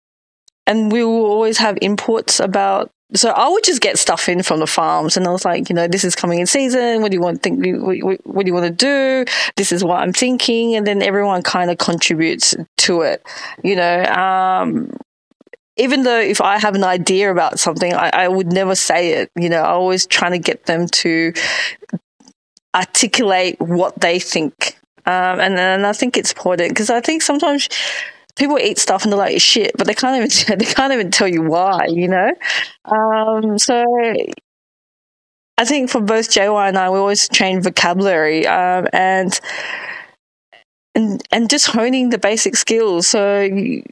and 0.68 0.92
we 0.92 1.02
will 1.02 1.26
always 1.26 1.58
have 1.58 1.74
inputs 1.76 2.42
about 2.42 2.90
so 3.14 3.30
I 3.30 3.48
would 3.48 3.62
just 3.62 3.80
get 3.80 3.98
stuff 3.98 4.28
in 4.28 4.42
from 4.42 4.58
the 4.58 4.66
farms, 4.66 5.16
and 5.16 5.26
I 5.26 5.30
was 5.30 5.44
like, 5.44 5.68
you 5.68 5.74
know, 5.74 5.86
this 5.86 6.04
is 6.04 6.16
coming 6.16 6.40
in 6.40 6.46
season. 6.46 7.02
What 7.02 7.12
do 7.12 7.16
you 7.16 7.20
want? 7.20 7.42
Think? 7.42 7.64
What, 7.64 8.26
what 8.26 8.44
do 8.44 8.50
you 8.50 8.54
want 8.54 8.66
to 8.66 8.72
do? 8.72 9.30
This 9.56 9.70
is 9.70 9.84
what 9.84 10.00
I'm 10.00 10.12
thinking, 10.12 10.74
and 10.74 10.86
then 10.86 11.02
everyone 11.02 11.42
kind 11.42 11.70
of 11.70 11.78
contributes 11.78 12.54
to 12.78 13.02
it. 13.02 13.24
You 13.62 13.76
know, 13.76 14.04
um, 14.06 14.96
even 15.76 16.02
though 16.02 16.18
if 16.18 16.40
I 16.40 16.58
have 16.58 16.74
an 16.74 16.82
idea 16.82 17.30
about 17.30 17.60
something, 17.60 17.94
I, 17.94 18.10
I 18.12 18.28
would 18.28 18.52
never 18.52 18.74
say 18.74 19.12
it. 19.12 19.30
You 19.36 19.50
know, 19.50 19.62
I 19.62 19.70
always 19.70 20.06
trying 20.06 20.32
to 20.32 20.38
get 20.38 20.66
them 20.66 20.88
to 20.88 21.32
articulate 22.74 23.60
what 23.60 24.00
they 24.00 24.18
think, 24.18 24.78
um, 25.06 25.38
and 25.38 25.58
and 25.60 25.86
I 25.86 25.92
think 25.92 26.16
it's 26.16 26.32
important 26.32 26.70
because 26.70 26.90
I 26.90 27.00
think 27.00 27.22
sometimes 27.22 27.68
people 28.36 28.58
eat 28.58 28.78
stuff 28.78 29.02
and 29.02 29.12
they're 29.12 29.18
like 29.18 29.40
shit, 29.40 29.72
but 29.76 29.86
they 29.86 29.94
can't 29.94 30.16
even 30.16 30.58
they 30.58 30.64
can't 30.64 30.92
even 30.92 31.10
tell 31.10 31.28
you 31.28 31.42
why, 31.42 31.86
you 31.88 32.08
know. 32.08 32.32
Um, 32.84 33.58
so 33.58 33.84
I 35.58 35.64
think 35.64 35.90
for 35.90 36.00
both 36.00 36.30
JY 36.30 36.68
and 36.68 36.78
I, 36.78 36.90
we 36.90 36.98
always 36.98 37.28
train 37.28 37.62
vocabulary 37.62 38.46
um, 38.46 38.86
and 38.92 39.38
and 40.94 41.22
and 41.32 41.50
just 41.50 41.66
honing 41.68 42.10
the 42.10 42.18
basic 42.18 42.56
skills. 42.56 43.06
So 43.08 43.40
you, 43.40 43.82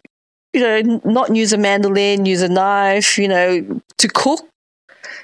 you 0.52 0.60
know, 0.60 1.00
not 1.04 1.34
use 1.34 1.52
a 1.52 1.58
mandolin, 1.58 2.26
use 2.26 2.42
a 2.42 2.48
knife. 2.48 3.18
You 3.18 3.28
know, 3.28 3.80
to 3.98 4.08
cook 4.08 4.46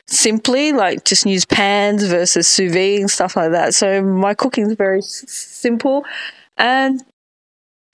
simply, 0.07 0.73
like 0.73 1.05
just 1.05 1.27
use 1.27 1.45
pans 1.45 2.05
versus 2.07 2.49
sous 2.49 2.73
vide 2.73 3.01
and 3.01 3.11
stuff 3.11 3.37
like 3.37 3.53
that. 3.53 3.75
So 3.75 4.03
my 4.03 4.35
cooking 4.35 4.67
is 4.67 4.75
very 4.75 5.03
simple, 5.03 6.05
and 6.57 7.03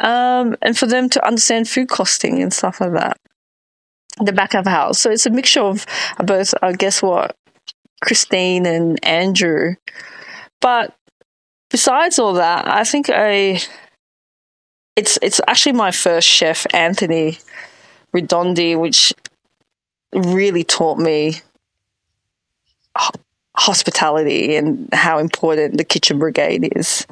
um, 0.00 0.56
and 0.62 0.76
for 0.76 0.86
them 0.86 1.08
to 1.10 1.26
understand 1.26 1.68
food 1.68 1.88
costing 1.88 2.42
and 2.42 2.52
stuff 2.52 2.80
like 2.80 2.92
that. 2.92 3.18
The 4.18 4.32
back 4.32 4.54
of 4.54 4.66
house. 4.66 4.98
So 4.98 5.10
it's 5.10 5.26
a 5.26 5.30
mixture 5.30 5.60
of 5.60 5.84
both, 6.24 6.54
I 6.62 6.72
guess, 6.72 7.02
what 7.02 7.36
Christine 8.02 8.64
and 8.64 9.02
Andrew. 9.04 9.74
But 10.60 10.96
besides 11.70 12.18
all 12.18 12.34
that, 12.34 12.66
I 12.66 12.84
think 12.84 13.10
I 13.10 13.60
it's 14.96 15.18
it's 15.20 15.40
actually 15.46 15.72
my 15.72 15.90
first 15.90 16.26
chef, 16.26 16.66
Anthony 16.72 17.38
Redondi, 18.14 18.78
which 18.80 19.12
really 20.14 20.64
taught 20.64 20.98
me 20.98 21.34
hospitality 23.54 24.56
and 24.56 24.88
how 24.92 25.18
important 25.18 25.76
the 25.76 25.84
kitchen 25.84 26.18
brigade 26.18 26.72
is. 26.76 27.06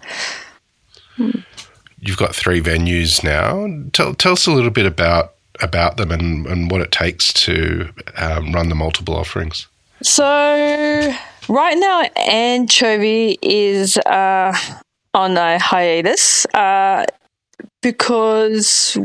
You've 2.06 2.18
got 2.18 2.34
three 2.34 2.60
venues 2.60 3.24
now. 3.24 3.66
Tell 3.92 4.14
tell 4.14 4.32
us 4.32 4.46
a 4.46 4.52
little 4.52 4.70
bit 4.70 4.86
about 4.86 5.34
about 5.60 5.96
them 5.96 6.10
and, 6.10 6.46
and 6.46 6.70
what 6.70 6.80
it 6.80 6.92
takes 6.92 7.32
to 7.32 7.88
um, 8.16 8.52
run 8.52 8.68
the 8.68 8.74
multiple 8.74 9.16
offerings. 9.16 9.66
So 10.02 11.14
right 11.48 11.78
now, 11.78 12.02
Anchovy 12.16 13.38
is 13.40 13.96
uh, 13.98 14.54
on 15.14 15.36
a 15.38 15.58
hiatus 15.58 16.44
uh, 16.54 17.06
because 17.80 18.98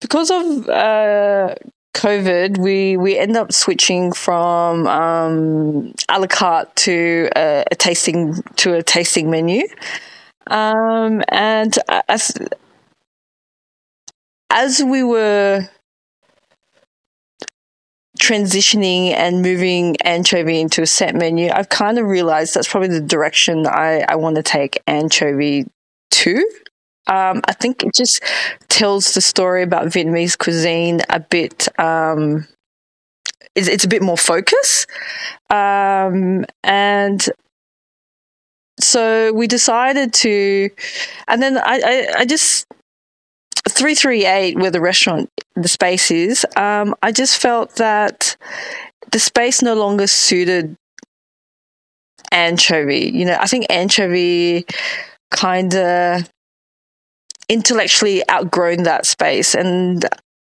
because 0.00 0.30
of 0.30 0.68
uh, 0.68 1.54
COVID, 1.94 2.58
we 2.58 2.96
we 2.96 3.18
end 3.18 3.36
up 3.36 3.52
switching 3.52 4.12
from 4.12 4.86
um, 4.88 5.94
a 6.08 6.18
la 6.18 6.26
carte 6.26 6.74
to 6.76 7.28
a, 7.36 7.64
a 7.70 7.74
tasting 7.76 8.42
to 8.56 8.74
a 8.74 8.82
tasting 8.82 9.30
menu, 9.30 9.66
um, 10.48 11.22
and 11.28 11.76
as 12.08 12.32
as 14.50 14.82
we 14.84 15.02
were 15.02 15.68
transitioning 18.20 19.10
and 19.10 19.42
moving 19.42 19.96
anchovy 20.02 20.60
into 20.60 20.82
a 20.82 20.86
set 20.86 21.14
menu, 21.14 21.50
I've 21.52 21.68
kind 21.68 21.98
of 21.98 22.06
realized 22.06 22.54
that's 22.54 22.68
probably 22.68 22.88
the 22.88 23.00
direction 23.00 23.66
I, 23.66 24.04
I 24.08 24.16
want 24.16 24.36
to 24.36 24.42
take 24.42 24.80
anchovy 24.86 25.66
to. 26.10 26.36
Um, 27.08 27.40
I 27.48 27.52
think 27.52 27.82
it 27.82 27.94
just 27.94 28.22
tells 28.68 29.14
the 29.14 29.20
story 29.20 29.62
about 29.62 29.86
Vietnamese 29.86 30.38
cuisine 30.38 31.00
a 31.08 31.18
bit. 31.18 31.66
Um, 31.80 32.46
it's, 33.56 33.68
it's, 33.68 33.84
a 33.84 33.88
bit 33.88 34.02
more 34.02 34.16
focus, 34.16 34.86
um, 35.50 36.44
and 36.62 37.28
so 38.82 39.32
we 39.32 39.46
decided 39.46 40.12
to, 40.14 40.70
and 41.28 41.42
then 41.42 41.58
I, 41.58 41.80
I, 41.84 42.14
I 42.18 42.24
just 42.24 42.66
338 43.68 44.58
where 44.58 44.70
the 44.70 44.80
restaurant 44.80 45.30
the 45.54 45.68
space 45.68 46.10
is 46.10 46.44
um, 46.56 46.96
i 47.00 47.12
just 47.12 47.38
felt 47.38 47.76
that 47.76 48.36
the 49.12 49.20
space 49.20 49.62
no 49.62 49.74
longer 49.74 50.08
suited 50.08 50.76
anchovy. 52.32 53.08
You 53.14 53.24
know 53.24 53.36
i 53.38 53.46
think 53.46 53.66
anchovy 53.70 54.66
kind 55.30 55.74
of 55.74 56.28
intellectually 57.48 58.22
outgrown 58.30 58.84
that 58.84 59.06
space. 59.06 59.54
And 59.54 60.04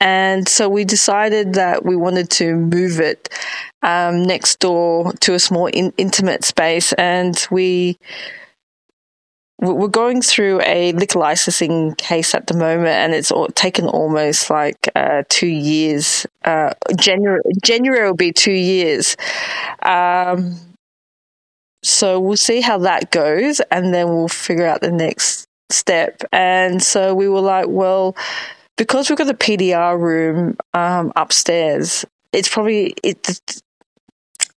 and 0.01 0.49
so 0.49 0.69
we 0.69 0.85
decided 0.85 1.55
that 1.55 1.85
we 1.85 1.97
wanted 1.97 2.31
to 2.31 2.55
move 2.55 3.01
it 3.01 3.29
um, 3.83 4.23
next 4.23 4.61
door 4.61 5.13
to 5.21 5.35
a 5.35 5.39
small 5.39 5.67
in- 5.67 5.93
intimate 5.97 6.45
space 6.45 6.93
and 6.95 7.47
we 7.51 7.99
we're 9.61 9.89
going 9.89 10.23
through 10.23 10.61
a 10.63 10.93
liquor 10.93 11.19
licensing 11.19 11.95
case 11.97 12.35
at 12.35 12.47
the 12.47 12.55
moment, 12.55 12.89
and 12.89 13.13
it's 13.13 13.33
taken 13.55 13.87
almost 13.89 14.51
like 14.51 14.89
uh, 14.95 15.25
two 15.29 15.49
years. 15.49 16.27
Uh, 16.45 16.75
January, 16.97 17.41
January 17.65 18.07
will 18.07 18.15
be 18.15 18.33
two 18.33 18.53
years. 18.53 19.17
Um, 19.83 20.55
so 21.83 22.21
we'll 22.21 22.37
see 22.37 22.61
how 22.61 22.79
that 22.79 23.11
goes, 23.11 23.61
and 23.73 23.93
then 23.93 24.09
we'll 24.09 24.29
figure 24.29 24.67
out 24.67 24.81
the 24.81 24.93
next 24.93 25.49
step. 25.71 26.23
And 26.33 26.81
so 26.81 27.15
we 27.15 27.29
were 27.29 27.41
like, 27.41 27.67
well, 27.69 28.17
because 28.79 29.11
we've 29.11 29.19
got 29.19 29.27
the 29.27 29.35
PDR 29.35 30.01
room 30.01 30.57
um, 30.73 31.13
upstairs, 31.17 32.07
it's 32.33 32.49
probably 32.49 32.95
it. 33.05 33.41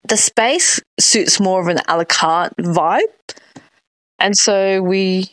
The 0.05 0.17
space 0.17 0.81
suits 1.01 1.41
more 1.41 1.61
of 1.61 1.69
an 1.69 1.79
a 1.87 1.97
la 1.97 2.05
carte 2.05 2.57
vibe 2.57 3.03
and 4.19 4.37
so 4.37 4.83
we, 4.83 5.31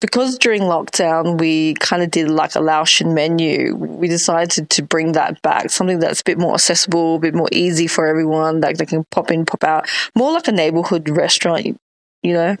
because 0.00 0.38
during 0.38 0.62
lockdown 0.62 1.38
we 1.38 1.74
kind 1.74 2.02
of 2.02 2.10
did 2.10 2.30
like 2.30 2.54
a 2.54 2.60
Laotian 2.60 3.14
menu, 3.14 3.74
we 3.74 4.08
decided 4.08 4.70
to 4.70 4.82
bring 4.82 5.12
that 5.12 5.42
back, 5.42 5.70
something 5.70 5.98
that's 5.98 6.20
a 6.20 6.24
bit 6.24 6.38
more 6.38 6.54
accessible, 6.54 7.16
a 7.16 7.18
bit 7.18 7.34
more 7.34 7.48
easy 7.52 7.86
for 7.86 8.06
everyone, 8.06 8.60
that 8.60 8.78
they 8.78 8.86
can 8.86 9.04
pop 9.10 9.30
in, 9.30 9.44
pop 9.44 9.64
out, 9.64 9.88
more 10.14 10.32
like 10.32 10.48
a 10.48 10.52
neighborhood 10.52 11.08
restaurant, 11.08 11.78
you 12.22 12.32
know. 12.32 12.56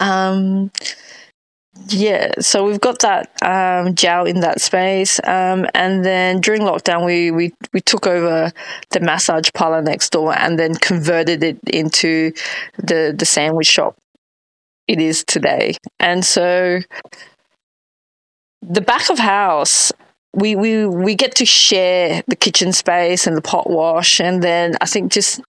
Um, 0.00 0.70
yeah, 1.88 2.32
so 2.38 2.66
we've 2.66 2.80
got 2.80 3.00
that 3.00 3.30
um, 3.42 3.94
in 4.26 4.40
that 4.40 4.60
space, 4.60 5.20
um, 5.24 5.66
and 5.74 6.04
then 6.04 6.40
during 6.40 6.62
lockdown, 6.62 7.04
we, 7.04 7.30
we 7.30 7.52
we 7.72 7.80
took 7.80 8.06
over 8.06 8.52
the 8.90 9.00
massage 9.00 9.48
parlor 9.54 9.82
next 9.82 10.10
door, 10.10 10.36
and 10.38 10.58
then 10.58 10.74
converted 10.74 11.42
it 11.42 11.58
into 11.66 12.32
the 12.78 13.14
the 13.16 13.24
sandwich 13.24 13.66
shop 13.66 13.96
it 14.88 15.00
is 15.00 15.24
today. 15.24 15.74
And 15.98 16.24
so 16.24 16.80
the 18.60 18.80
back 18.80 19.10
of 19.10 19.18
house 19.18 19.92
we, 20.34 20.54
we 20.56 20.86
we 20.86 21.14
get 21.14 21.34
to 21.36 21.46
share 21.46 22.22
the 22.26 22.36
kitchen 22.36 22.72
space 22.72 23.26
and 23.26 23.36
the 23.36 23.42
pot 23.42 23.68
wash 23.68 24.20
and 24.20 24.42
then 24.42 24.76
I 24.80 24.86
think 24.86 25.12
just 25.12 25.40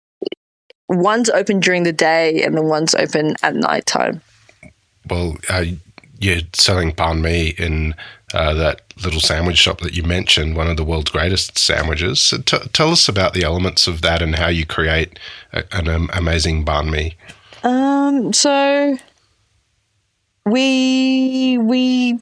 one's 0.90 1.30
open 1.30 1.60
during 1.60 1.84
the 1.84 1.94
day 1.94 2.44
and 2.44 2.58
the 2.58 2.64
one's 2.64 2.94
open 2.96 3.36
at 3.44 3.56
night 3.56 3.86
time. 3.86 4.22
Well, 5.10 5.38
uh, 5.50 5.66
you're 6.24 6.42
selling 6.54 6.94
banh 6.94 7.22
mi 7.22 7.50
in 7.58 7.96
uh, 8.34 8.54
that 8.54 8.82
little 9.04 9.20
sandwich 9.20 9.58
shop 9.58 9.82
that 9.82 9.94
you 9.94 10.04
mentioned, 10.04 10.56
one 10.56 10.68
of 10.68 10.78
the 10.78 10.84
world's 10.84 11.12
greatest 11.12 11.58
sandwiches. 11.58 12.22
So 12.22 12.38
t- 12.38 12.58
tell 12.74 12.92
us 12.92 13.08
about 13.08 13.34
the 13.34 13.44
elements 13.44 13.88
of 13.88 14.02
that 14.02 14.22
and 14.22 14.36
how 14.36 14.48
you 14.48 14.66
create 14.66 15.20
a, 15.52 15.64
an 15.72 15.88
um, 15.88 16.10
amazing 16.14 16.66
banh 16.66 16.90
mi. 16.90 17.16
Um, 17.64 18.34
so 18.34 18.98
we 20.46 21.58
we 21.60 22.20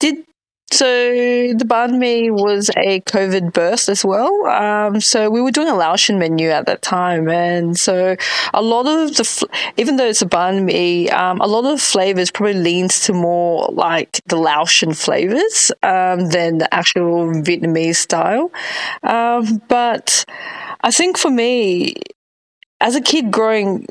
did 0.00 0.24
so 0.72 0.86
the 0.86 1.64
banh 1.66 1.98
mi 1.98 2.30
was 2.30 2.70
a 2.76 3.00
COVID 3.02 3.52
burst 3.52 3.88
as 3.88 4.04
well. 4.04 4.46
Um, 4.46 5.00
so 5.00 5.30
we 5.30 5.40
were 5.40 5.50
doing 5.50 5.68
a 5.68 5.74
Laotian 5.74 6.18
menu 6.18 6.48
at 6.48 6.66
that 6.66 6.82
time, 6.82 7.28
and 7.28 7.78
so 7.78 8.16
a 8.54 8.62
lot 8.62 8.86
of 8.86 9.16
the, 9.16 9.48
even 9.76 9.96
though 9.96 10.06
it's 10.06 10.22
a 10.22 10.26
banh 10.26 10.64
mi, 10.64 11.10
um, 11.10 11.40
a 11.40 11.46
lot 11.46 11.64
of 11.64 11.80
flavors 11.80 12.30
probably 12.30 12.54
leans 12.54 13.00
to 13.06 13.12
more 13.12 13.68
like 13.72 14.20
the 14.26 14.36
Laotian 14.36 14.94
flavors 14.94 15.70
um, 15.82 16.28
than 16.28 16.58
the 16.58 16.74
actual 16.74 17.26
Vietnamese 17.42 17.96
style. 17.96 18.50
Um, 19.02 19.62
but 19.68 20.24
I 20.80 20.90
think 20.90 21.18
for 21.18 21.30
me, 21.30 21.94
as 22.80 22.96
a 22.96 23.00
kid 23.00 23.30
growing 23.30 23.86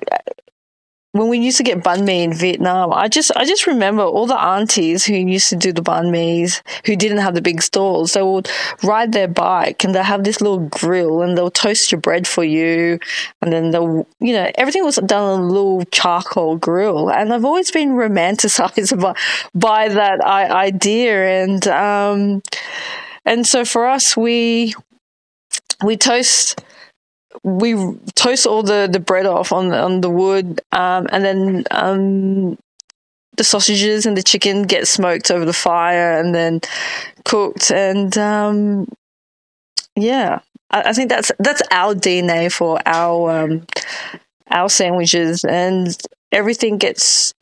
when 1.14 1.28
we 1.28 1.40
used 1.40 1.58
to 1.58 1.64
get 1.64 1.84
banh 1.84 2.06
mi 2.06 2.24
in 2.24 2.34
Vietnam, 2.34 2.94
I 2.94 3.10
just 3.10 3.32
I 3.36 3.44
just 3.44 3.68
remember 3.68 4.04
all 4.04 4.28
the 4.28 4.40
aunties 4.40 5.04
who 5.04 5.14
used 5.14 5.50
to 5.50 5.58
do 5.58 5.74
the 5.74 5.82
banh 5.82 6.10
mi's 6.10 6.64
who 6.86 6.96
didn't 6.96 7.18
have 7.18 7.36
the 7.36 7.42
big 7.42 7.62
stalls. 7.62 8.14
They 8.14 8.22
would 8.22 8.50
ride 8.82 9.12
their 9.12 9.28
bike 9.28 9.84
and 9.84 9.94
they 9.94 10.04
have 10.04 10.24
this 10.24 10.40
little 10.40 10.60
grill 10.70 11.22
and 11.22 11.38
they'll 11.38 11.52
toast 11.52 11.92
your 11.92 12.00
bread 12.00 12.28
for 12.28 12.46
you, 12.46 12.98
and 13.42 13.52
then 13.52 13.72
they'll 13.72 14.08
you 14.20 14.34
know 14.34 14.50
everything 14.56 14.86
was 14.86 14.96
done 15.06 15.24
on 15.24 15.40
a 15.42 15.48
little 15.48 15.84
charcoal 15.92 16.56
grill. 16.56 17.12
And 17.12 17.34
I've 17.34 17.46
always 17.46 17.72
been 17.72 17.90
romanticized 18.04 19.00
by 19.02 19.16
by 19.54 19.90
that 19.90 20.22
idea, 20.22 21.44
and 21.44 21.68
um, 21.68 22.42
and 23.26 23.46
so 23.46 23.66
for 23.66 23.86
us 23.86 24.16
we 24.16 24.76
we 25.84 25.98
toast 25.98 26.64
we 27.44 27.76
toast 28.16 28.46
all 28.46 28.64
the, 28.64 28.90
the 28.92 29.00
bread 29.00 29.26
off 29.26 29.52
on 29.52 29.74
on 29.74 30.02
the 30.02 30.10
wood, 30.10 30.62
um, 30.72 31.08
and 31.12 31.26
then 31.26 31.64
um, 31.72 32.58
the 33.38 33.44
sausages 33.44 34.06
and 34.06 34.18
the 34.18 34.24
chicken 34.24 34.64
get 34.64 34.88
smoked 34.88 35.32
over 35.32 35.46
the 35.46 35.54
fire 35.54 36.20
and 36.20 36.36
then 36.36 36.62
cooked. 37.26 37.72
And 37.72 38.16
um, 38.18 38.88
yeah, 39.96 40.40
I, 40.70 40.90
I, 40.90 40.94
think 40.94 41.10
that's 41.10 41.32
that's 41.40 41.62
our 41.72 41.96
DNA 41.96 42.52
for 42.52 42.80
our 42.86 43.44
um, 43.44 43.66
our 44.50 44.70
sandwiches, 44.70 45.44
and 45.44 45.98
everything 46.32 46.78
gets. 46.78 47.34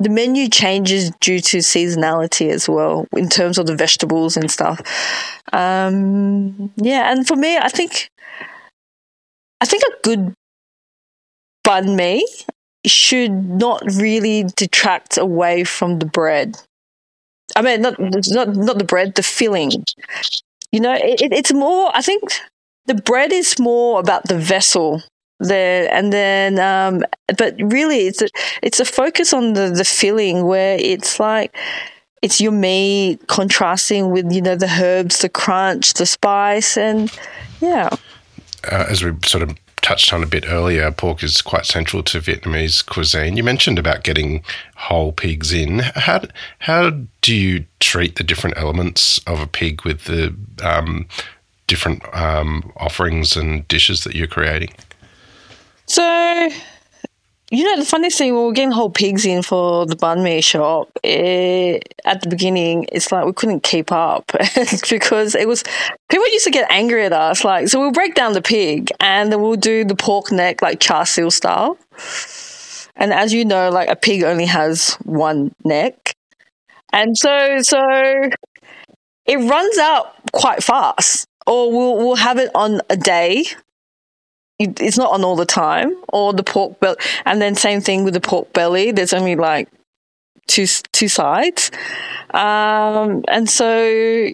The 0.00 0.08
menu 0.10 0.48
changes 0.48 1.12
due 1.20 1.40
to 1.40 1.58
seasonality 1.58 2.50
as 2.50 2.68
well, 2.68 3.06
in 3.16 3.28
terms 3.28 3.58
of 3.58 3.66
the 3.66 3.76
vegetables 3.76 4.36
and 4.36 4.50
stuff. 4.50 4.80
Um, 5.52 6.72
yeah, 6.76 7.12
and 7.12 7.26
for 7.26 7.36
me, 7.36 7.56
I 7.56 7.68
think 7.68 8.10
I 9.60 9.66
think 9.66 9.82
a 9.84 9.96
good 10.02 10.34
banh 11.66 11.96
mi 11.96 12.26
should 12.86 13.32
not 13.32 13.82
really 13.96 14.44
detract 14.56 15.16
away 15.16 15.64
from 15.64 16.00
the 16.00 16.06
bread. 16.06 16.56
I 17.56 17.62
mean, 17.62 17.80
not 17.80 17.98
not 17.98 18.56
not 18.56 18.78
the 18.78 18.84
bread, 18.84 19.14
the 19.14 19.22
filling. 19.22 19.70
You 20.72 20.80
know, 20.80 20.94
it, 20.94 21.32
it's 21.32 21.52
more. 21.52 21.90
I 21.94 22.02
think 22.02 22.22
the 22.86 22.94
bread 22.94 23.32
is 23.32 23.58
more 23.58 24.00
about 24.00 24.28
the 24.28 24.38
vessel 24.38 25.02
there, 25.40 25.92
and 25.92 26.12
then, 26.12 26.58
um, 26.58 27.04
but 27.36 27.54
really, 27.58 28.06
it's 28.06 28.22
a, 28.22 28.28
it's 28.62 28.80
a 28.80 28.84
focus 28.84 29.32
on 29.32 29.54
the 29.54 29.70
the 29.70 29.84
filling 29.84 30.46
where 30.46 30.78
it's 30.80 31.18
like 31.20 31.54
it's 32.22 32.40
your 32.40 32.52
meat 32.52 33.26
contrasting 33.26 34.10
with 34.10 34.32
you 34.32 34.42
know 34.42 34.56
the 34.56 34.68
herbs, 34.80 35.18
the 35.18 35.28
crunch, 35.28 35.94
the 35.94 36.06
spice, 36.06 36.76
and 36.76 37.12
yeah 37.60 37.90
uh, 38.70 38.86
as 38.88 39.04
we 39.04 39.12
sort 39.24 39.42
of 39.42 39.56
touched 39.82 40.12
on 40.12 40.22
a 40.22 40.26
bit 40.26 40.46
earlier, 40.48 40.90
pork 40.90 41.22
is 41.22 41.42
quite 41.42 41.66
central 41.66 42.02
to 42.02 42.20
Vietnamese 42.20 42.84
cuisine. 42.84 43.36
You 43.36 43.44
mentioned 43.44 43.78
about 43.78 44.02
getting 44.02 44.42
whole 44.76 45.12
pigs 45.12 45.52
in. 45.52 45.80
How 45.80 46.22
how 46.60 46.90
do 47.20 47.34
you 47.34 47.64
treat 47.80 48.16
the 48.16 48.24
different 48.24 48.56
elements 48.56 49.18
of 49.26 49.40
a 49.40 49.46
pig 49.46 49.84
with 49.84 50.04
the 50.04 50.34
um, 50.62 51.06
different 51.66 52.02
um, 52.14 52.72
offerings 52.76 53.36
and 53.36 53.66
dishes 53.68 54.04
that 54.04 54.14
you're 54.14 54.26
creating? 54.26 54.70
So 55.86 56.50
you 57.50 57.64
know, 57.64 57.78
the 57.78 57.86
funny 57.86 58.10
thing, 58.10 58.34
we 58.34 58.40
were 58.40 58.52
getting 58.52 58.72
whole 58.72 58.90
pigs 58.90 59.24
in 59.24 59.42
for 59.42 59.86
the 59.86 59.94
banh 59.94 60.24
mi 60.24 60.40
shop. 60.40 60.90
It, 61.04 61.94
at 62.04 62.20
the 62.20 62.28
beginning, 62.28 62.86
it's 62.90 63.12
like 63.12 63.26
we 63.26 63.32
couldn't 63.32 63.62
keep 63.62 63.92
up 63.92 64.26
because 64.90 65.34
it 65.34 65.46
was 65.46 65.62
people 66.08 66.26
used 66.28 66.44
to 66.46 66.50
get 66.50 66.70
angry 66.70 67.04
at 67.04 67.12
us. 67.12 67.44
Like, 67.44 67.68
so 67.68 67.78
we'll 67.78 67.92
break 67.92 68.14
down 68.14 68.32
the 68.32 68.42
pig 68.42 68.90
and 68.98 69.30
then 69.30 69.40
we'll 69.40 69.56
do 69.56 69.84
the 69.84 69.94
pork 69.94 70.32
neck 70.32 70.62
like 70.62 70.80
char 70.80 71.06
siu 71.06 71.30
style. 71.30 71.78
And 72.96 73.12
as 73.12 73.32
you 73.32 73.44
know, 73.44 73.70
like 73.70 73.88
a 73.88 73.96
pig 73.96 74.24
only 74.24 74.46
has 74.46 74.94
one 75.04 75.54
neck, 75.64 76.14
and 76.92 77.16
so 77.16 77.58
so 77.60 77.80
it 79.26 79.36
runs 79.36 79.78
out 79.78 80.14
quite 80.32 80.62
fast. 80.62 81.26
Or 81.46 81.70
we'll 81.70 81.96
we'll 81.98 82.16
have 82.16 82.38
it 82.38 82.50
on 82.54 82.80
a 82.88 82.96
day 82.96 83.44
it's 84.58 84.98
not 84.98 85.12
on 85.12 85.24
all 85.24 85.36
the 85.36 85.46
time, 85.46 85.96
or 86.08 86.32
the 86.32 86.44
pork 86.44 86.78
belly, 86.80 86.96
and 87.24 87.40
then 87.40 87.54
same 87.54 87.80
thing 87.80 88.04
with 88.04 88.14
the 88.14 88.20
pork 88.20 88.52
belly. 88.52 88.92
There's 88.92 89.12
only 89.12 89.36
like 89.36 89.68
two 90.46 90.66
two 90.92 91.08
sides, 91.08 91.70
um, 92.32 93.24
and 93.28 93.48
so 93.48 94.30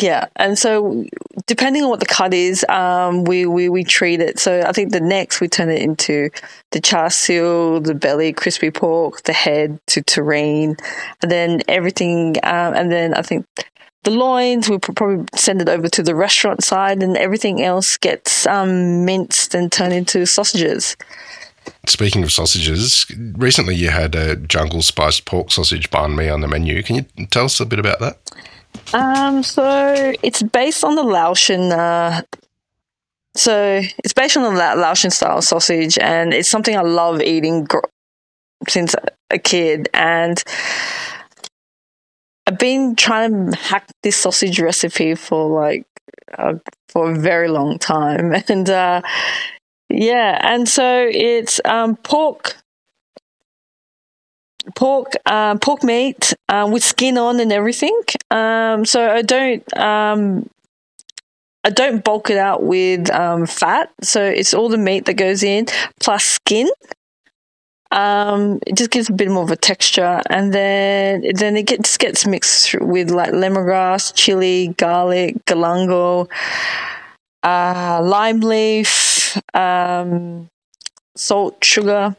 yeah, 0.00 0.26
and 0.36 0.58
so 0.58 1.04
depending 1.46 1.84
on 1.84 1.90
what 1.90 2.00
the 2.00 2.06
cut 2.06 2.34
is, 2.34 2.64
um, 2.68 3.24
we, 3.24 3.46
we 3.46 3.68
we 3.68 3.84
treat 3.84 4.20
it. 4.20 4.38
So 4.38 4.62
I 4.62 4.72
think 4.72 4.90
the 4.90 5.00
next 5.00 5.40
we 5.40 5.48
turn 5.48 5.70
it 5.70 5.82
into 5.82 6.30
the 6.72 6.80
char 6.80 7.10
siu, 7.10 7.80
the 7.80 7.94
belly, 7.94 8.32
crispy 8.32 8.70
pork, 8.70 9.22
the 9.22 9.32
head 9.32 9.78
to 9.88 10.02
terrine, 10.02 10.76
and 11.22 11.30
then 11.30 11.62
everything, 11.68 12.36
um, 12.42 12.74
and 12.74 12.90
then 12.90 13.14
I 13.14 13.22
think 13.22 13.46
the 14.04 14.10
loins. 14.10 14.68
We'll 14.68 14.78
probably 14.78 15.26
send 15.34 15.60
it 15.60 15.68
over 15.68 15.88
to 15.88 16.02
the 16.02 16.14
restaurant 16.14 16.62
side, 16.62 17.02
and 17.02 17.16
everything 17.16 17.62
else 17.62 17.96
gets 17.96 18.46
um, 18.46 19.04
minced 19.04 19.54
and 19.54 19.70
turned 19.72 19.92
into 19.92 20.26
sausages. 20.26 20.96
Speaking 21.86 22.22
of 22.22 22.30
sausages, 22.30 23.06
recently 23.36 23.74
you 23.74 23.90
had 23.90 24.14
a 24.14 24.36
jungle 24.36 24.82
spiced 24.82 25.24
pork 25.24 25.50
sausage 25.50 25.90
banh 25.90 26.16
mi 26.16 26.28
on 26.28 26.40
the 26.40 26.48
menu. 26.48 26.82
Can 26.82 26.96
you 26.96 27.26
tell 27.26 27.46
us 27.46 27.60
a 27.60 27.66
bit 27.66 27.78
about 27.78 28.00
that? 28.00 28.18
Um, 28.92 29.42
so 29.42 30.12
it's 30.22 30.42
based 30.42 30.84
on 30.84 30.94
the 30.94 31.02
Laotian. 31.02 31.72
Uh, 31.72 32.22
so 33.34 33.80
it's 33.98 34.12
based 34.12 34.36
on 34.36 34.42
the 34.42 34.50
Laotian 34.50 35.10
style 35.10 35.42
sausage, 35.42 35.98
and 35.98 36.32
it's 36.32 36.48
something 36.48 36.76
I 36.76 36.82
love 36.82 37.20
eating 37.20 37.64
gr- 37.64 37.78
since 38.68 38.94
a 39.30 39.38
kid. 39.38 39.88
And 39.94 40.42
I've 42.46 42.58
been 42.58 42.94
trying 42.94 43.50
to 43.50 43.56
hack 43.56 43.88
this 44.02 44.16
sausage 44.16 44.60
recipe 44.60 45.14
for 45.14 45.48
like 45.48 45.86
uh, 46.36 46.54
for 46.88 47.12
a 47.12 47.18
very 47.18 47.48
long 47.48 47.78
time, 47.78 48.34
and 48.48 48.68
uh, 48.68 49.02
yeah, 49.88 50.38
and 50.42 50.68
so 50.68 51.08
it's 51.10 51.60
um, 51.64 51.96
pork, 51.96 52.56
pork, 54.76 55.12
uh, 55.26 55.56
pork 55.56 55.82
meat 55.82 56.34
uh, 56.48 56.68
with 56.70 56.84
skin 56.84 57.16
on 57.16 57.40
and 57.40 57.52
everything. 57.52 57.98
Um, 58.30 58.84
so 58.84 59.10
I 59.10 59.22
don't. 59.22 59.76
Um, 59.76 60.48
I 61.66 61.70
don't 61.70 62.04
bulk 62.04 62.28
it 62.28 62.36
out 62.36 62.62
with 62.62 63.10
um, 63.10 63.46
fat, 63.46 63.90
so 64.02 64.22
it's 64.22 64.52
all 64.52 64.68
the 64.68 64.76
meat 64.76 65.06
that 65.06 65.14
goes 65.14 65.42
in 65.42 65.66
plus 65.98 66.22
skin, 66.22 66.68
um, 67.94 68.58
it 68.66 68.76
just 68.76 68.90
gives 68.90 69.08
a 69.08 69.12
bit 69.12 69.30
more 69.30 69.44
of 69.44 69.52
a 69.52 69.56
texture, 69.56 70.20
and 70.28 70.52
then 70.52 71.22
then 71.34 71.56
it 71.56 71.66
gets 71.66 71.96
gets 71.96 72.26
mixed 72.26 72.74
with 72.80 73.10
like 73.10 73.30
lemongrass, 73.32 74.12
chili, 74.14 74.74
garlic, 74.76 75.36
galangal, 75.46 76.28
uh, 77.44 78.00
lime 78.02 78.40
leaf, 78.40 79.38
um, 79.54 80.48
salt, 81.16 81.64
sugar, 81.64 82.16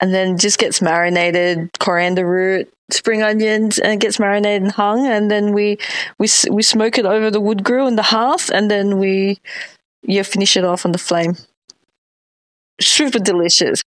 and 0.00 0.14
then 0.14 0.38
just 0.38 0.58
gets 0.58 0.80
marinated. 0.80 1.70
Coriander 1.80 2.26
root, 2.26 2.72
spring 2.92 3.22
onions, 3.24 3.80
and 3.80 3.92
it 3.92 4.00
gets 4.00 4.20
marinated 4.20 4.62
and 4.62 4.72
hung, 4.72 5.04
and 5.06 5.32
then 5.32 5.52
we 5.52 5.78
we 6.18 6.28
we 6.48 6.62
smoke 6.62 6.96
it 6.96 7.06
over 7.06 7.28
the 7.28 7.40
wood 7.40 7.64
grill 7.64 7.88
in 7.88 7.96
the 7.96 8.02
hearth, 8.02 8.50
and 8.50 8.70
then 8.70 8.98
we 8.98 9.40
yeah 10.02 10.22
finish 10.22 10.56
it 10.56 10.64
off 10.64 10.86
on 10.86 10.92
the 10.92 10.98
flame 10.98 11.34
super 12.80 13.18
delicious. 13.18 13.82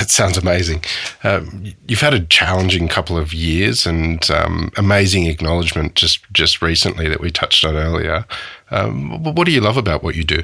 It 0.00 0.10
sounds 0.10 0.38
amazing. 0.38 0.84
Um, 1.24 1.64
you've 1.88 2.00
had 2.00 2.14
a 2.14 2.20
challenging 2.20 2.86
couple 2.86 3.18
of 3.18 3.34
years 3.34 3.86
and 3.86 4.30
um, 4.30 4.70
amazing 4.76 5.26
acknowledgement 5.26 5.96
just 5.96 6.20
just 6.32 6.62
recently 6.62 7.08
that 7.08 7.20
we 7.20 7.30
touched 7.30 7.64
on 7.64 7.74
earlier. 7.76 8.24
Um, 8.70 9.22
what 9.22 9.46
do 9.46 9.52
you 9.52 9.60
love 9.60 9.76
about 9.76 10.02
what 10.02 10.14
you 10.14 10.22
do? 10.22 10.42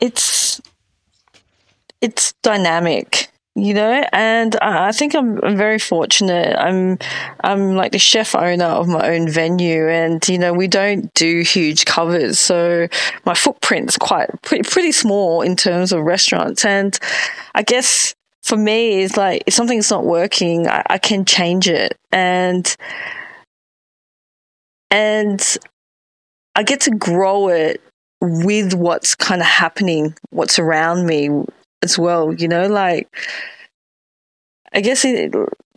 It's 0.00 0.60
it's 2.00 2.32
dynamic 2.42 3.31
you 3.54 3.74
know 3.74 4.02
and 4.12 4.56
i 4.62 4.92
think 4.92 5.14
I'm, 5.14 5.38
very 5.56 5.78
fortunate. 5.78 6.56
I'm 6.58 6.98
i'm 7.44 7.76
like 7.76 7.92
the 7.92 7.98
chef 7.98 8.34
owner 8.34 8.64
of 8.64 8.88
my 8.88 9.14
own 9.14 9.28
venue 9.28 9.88
and 9.88 10.26
you 10.26 10.38
know 10.38 10.52
we 10.52 10.68
don't 10.68 11.12
do 11.14 11.40
huge 11.42 11.84
covers. 11.84 12.38
So 12.38 12.88
my 13.26 13.34
footprint's 13.34 13.98
quite 13.98 14.30
pretty, 14.42 14.68
pretty 14.68 14.92
small 14.92 15.42
in 15.42 15.56
terms 15.56 15.92
of 15.92 16.02
restaurants. 16.02 16.64
And 16.64 16.98
i 17.54 17.62
guess 17.62 18.14
for 18.42 18.56
me 18.56 19.00
is 19.02 19.16
like 19.16 19.44
if 19.46 19.54
something's 19.54 19.90
not 19.90 20.04
working 20.04 20.66
I, 20.66 20.82
I 20.88 20.98
can 20.98 21.24
change 21.24 21.68
it. 21.68 21.98
And 22.10 22.74
and 24.90 25.58
i 26.54 26.62
get 26.62 26.80
to 26.82 26.90
grow 26.90 27.48
it 27.48 27.82
with 28.20 28.72
what's 28.72 29.14
kind 29.14 29.40
of 29.40 29.46
happening 29.46 30.14
what's 30.30 30.58
around 30.58 31.06
me 31.06 31.28
as 31.82 31.98
well, 31.98 32.32
you 32.32 32.48
know, 32.48 32.66
like 32.68 33.08
I 34.74 34.80
guess 34.80 35.04
it, 35.04 35.34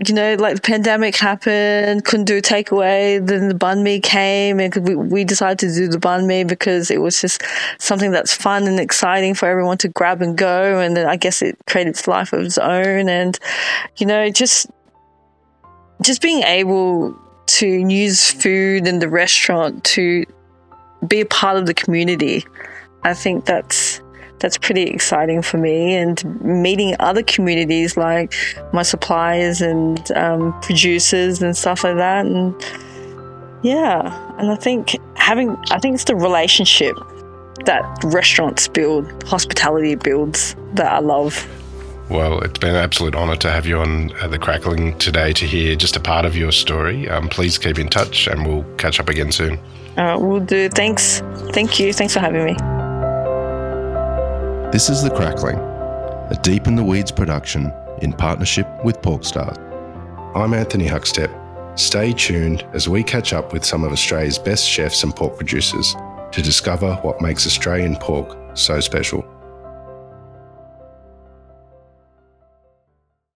you 0.08 0.14
know, 0.14 0.36
like 0.36 0.56
the 0.56 0.62
pandemic 0.62 1.18
happened, 1.18 2.06
couldn't 2.06 2.26
do 2.26 2.38
a 2.38 2.42
takeaway. 2.42 3.26
Then 3.26 3.50
the 3.50 3.54
banh 3.54 3.82
mi 3.82 4.00
came, 4.00 4.62
and 4.62 4.74
we, 4.88 4.96
we 4.96 5.24
decided 5.26 5.60
to 5.60 5.76
do 5.76 5.90
the 5.90 5.98
banh 5.98 6.26
mi 6.26 6.46
because 6.46 6.90
it 6.90 7.02
was 7.02 7.20
just 7.20 7.44
something 7.78 8.12
that's 8.12 8.34
fun 8.34 8.68
and 8.68 8.80
exciting 8.80 9.34
for 9.34 9.50
everyone 9.50 9.78
to 9.80 9.90
grab 9.90 10.22
and 10.22 10.38
go. 10.38 10.80
And 10.80 10.96
then 10.96 11.08
I 11.08 11.18
guess 11.18 11.42
it 11.42 11.58
created 11.68 11.90
its 11.92 12.08
life 12.08 12.32
of 12.32 12.46
its 12.46 12.58
own. 12.58 13.10
And 13.10 13.38
you 13.98 14.06
know, 14.06 14.30
just 14.30 14.68
just 16.02 16.22
being 16.22 16.44
able 16.44 17.20
to 17.48 17.68
use 17.68 18.32
food 18.32 18.88
and 18.88 19.02
the 19.02 19.10
restaurant 19.10 19.84
to 19.84 20.26
be 21.06 21.20
a 21.20 21.26
part 21.26 21.58
of 21.58 21.66
the 21.66 21.74
community, 21.74 22.46
I 23.04 23.14
think 23.14 23.46
that's 23.46 23.95
that's 24.40 24.58
pretty 24.58 24.84
exciting 24.84 25.42
for 25.42 25.58
me. 25.58 25.96
And 25.96 26.24
meeting 26.42 26.96
other 27.00 27.24
communities 27.24 27.98
like 27.98 28.34
my 28.74 28.84
suppliers 28.84 29.62
and 29.62 30.12
um, 30.12 30.60
producers 30.62 31.42
and 31.42 31.56
stuff 31.56 31.84
like 31.84 31.98
that. 31.98 32.26
And 32.26 32.54
yeah, 33.64 34.38
and 34.38 34.52
I 34.52 34.56
think 34.56 34.96
having, 35.16 35.58
I 35.72 35.80
think 35.80 35.96
it's 35.96 36.04
the 36.04 36.16
relationship 36.16 36.96
that 37.66 37.84
restaurants 38.04 38.68
build, 38.68 39.24
hospitality 39.24 39.96
builds 39.96 40.56
that 40.74 40.92
I 40.92 41.00
love. 41.00 41.48
Well, 42.10 42.40
it's 42.42 42.60
been 42.60 42.72
an 42.72 42.76
absolute 42.76 43.16
honour 43.16 43.36
to 43.38 43.52
have 43.52 43.66
you 43.66 43.80
on 43.80 44.12
uh, 44.22 44.28
The 44.28 44.38
Crackling 44.38 44.98
today 45.00 45.34
to 45.34 45.46
hear 45.46 45.76
just 45.76 45.96
a 45.96 46.00
part 46.00 46.26
of 46.26 46.36
your 46.36 46.52
story. 46.52 47.10
Um, 47.10 47.30
please 47.30 47.58
keep 47.58 47.80
in 47.80 47.88
touch 47.88 48.28
and 48.28 48.46
we'll 48.46 48.64
catch 48.76 49.00
up 49.00 49.10
again 49.10 49.32
soon. 49.32 49.60
Right, 49.98 50.16
we'll 50.16 50.42
do. 50.42 50.70
Thanks. 50.70 51.22
Thank 51.54 51.80
you. 51.80 51.94
Thanks 51.94 52.14
for 52.14 52.20
having 52.20 52.46
me. 52.46 52.85
This 54.72 54.90
is 54.90 55.04
The 55.04 55.10
Crackling, 55.10 55.58
a 55.58 56.40
Deep 56.42 56.68
in 56.68 56.76
the 56.76 56.84
Weeds 56.84 57.12
production 57.12 57.72
in 58.02 58.12
partnership 58.12 58.68
with 58.84 59.02
Porkstars. 59.02 59.58
I'm 60.36 60.54
Anthony 60.54 60.86
Huckstep. 60.86 61.80
Stay 61.80 62.12
tuned 62.12 62.66
as 62.74 62.90
we 62.90 63.04
catch 63.04 63.32
up 63.32 63.54
with 63.54 63.64
some 63.64 63.84
of 63.84 63.92
Australia's 63.92 64.38
best 64.40 64.68
chefs 64.68 65.04
and 65.04 65.16
pork 65.16 65.38
producers 65.38 65.96
to 66.32 66.42
discover 66.42 66.96
what 67.04 67.22
makes 67.22 67.46
Australian 67.46 67.96
pork 67.96 68.38
so 68.58 68.80
special. 68.80 69.26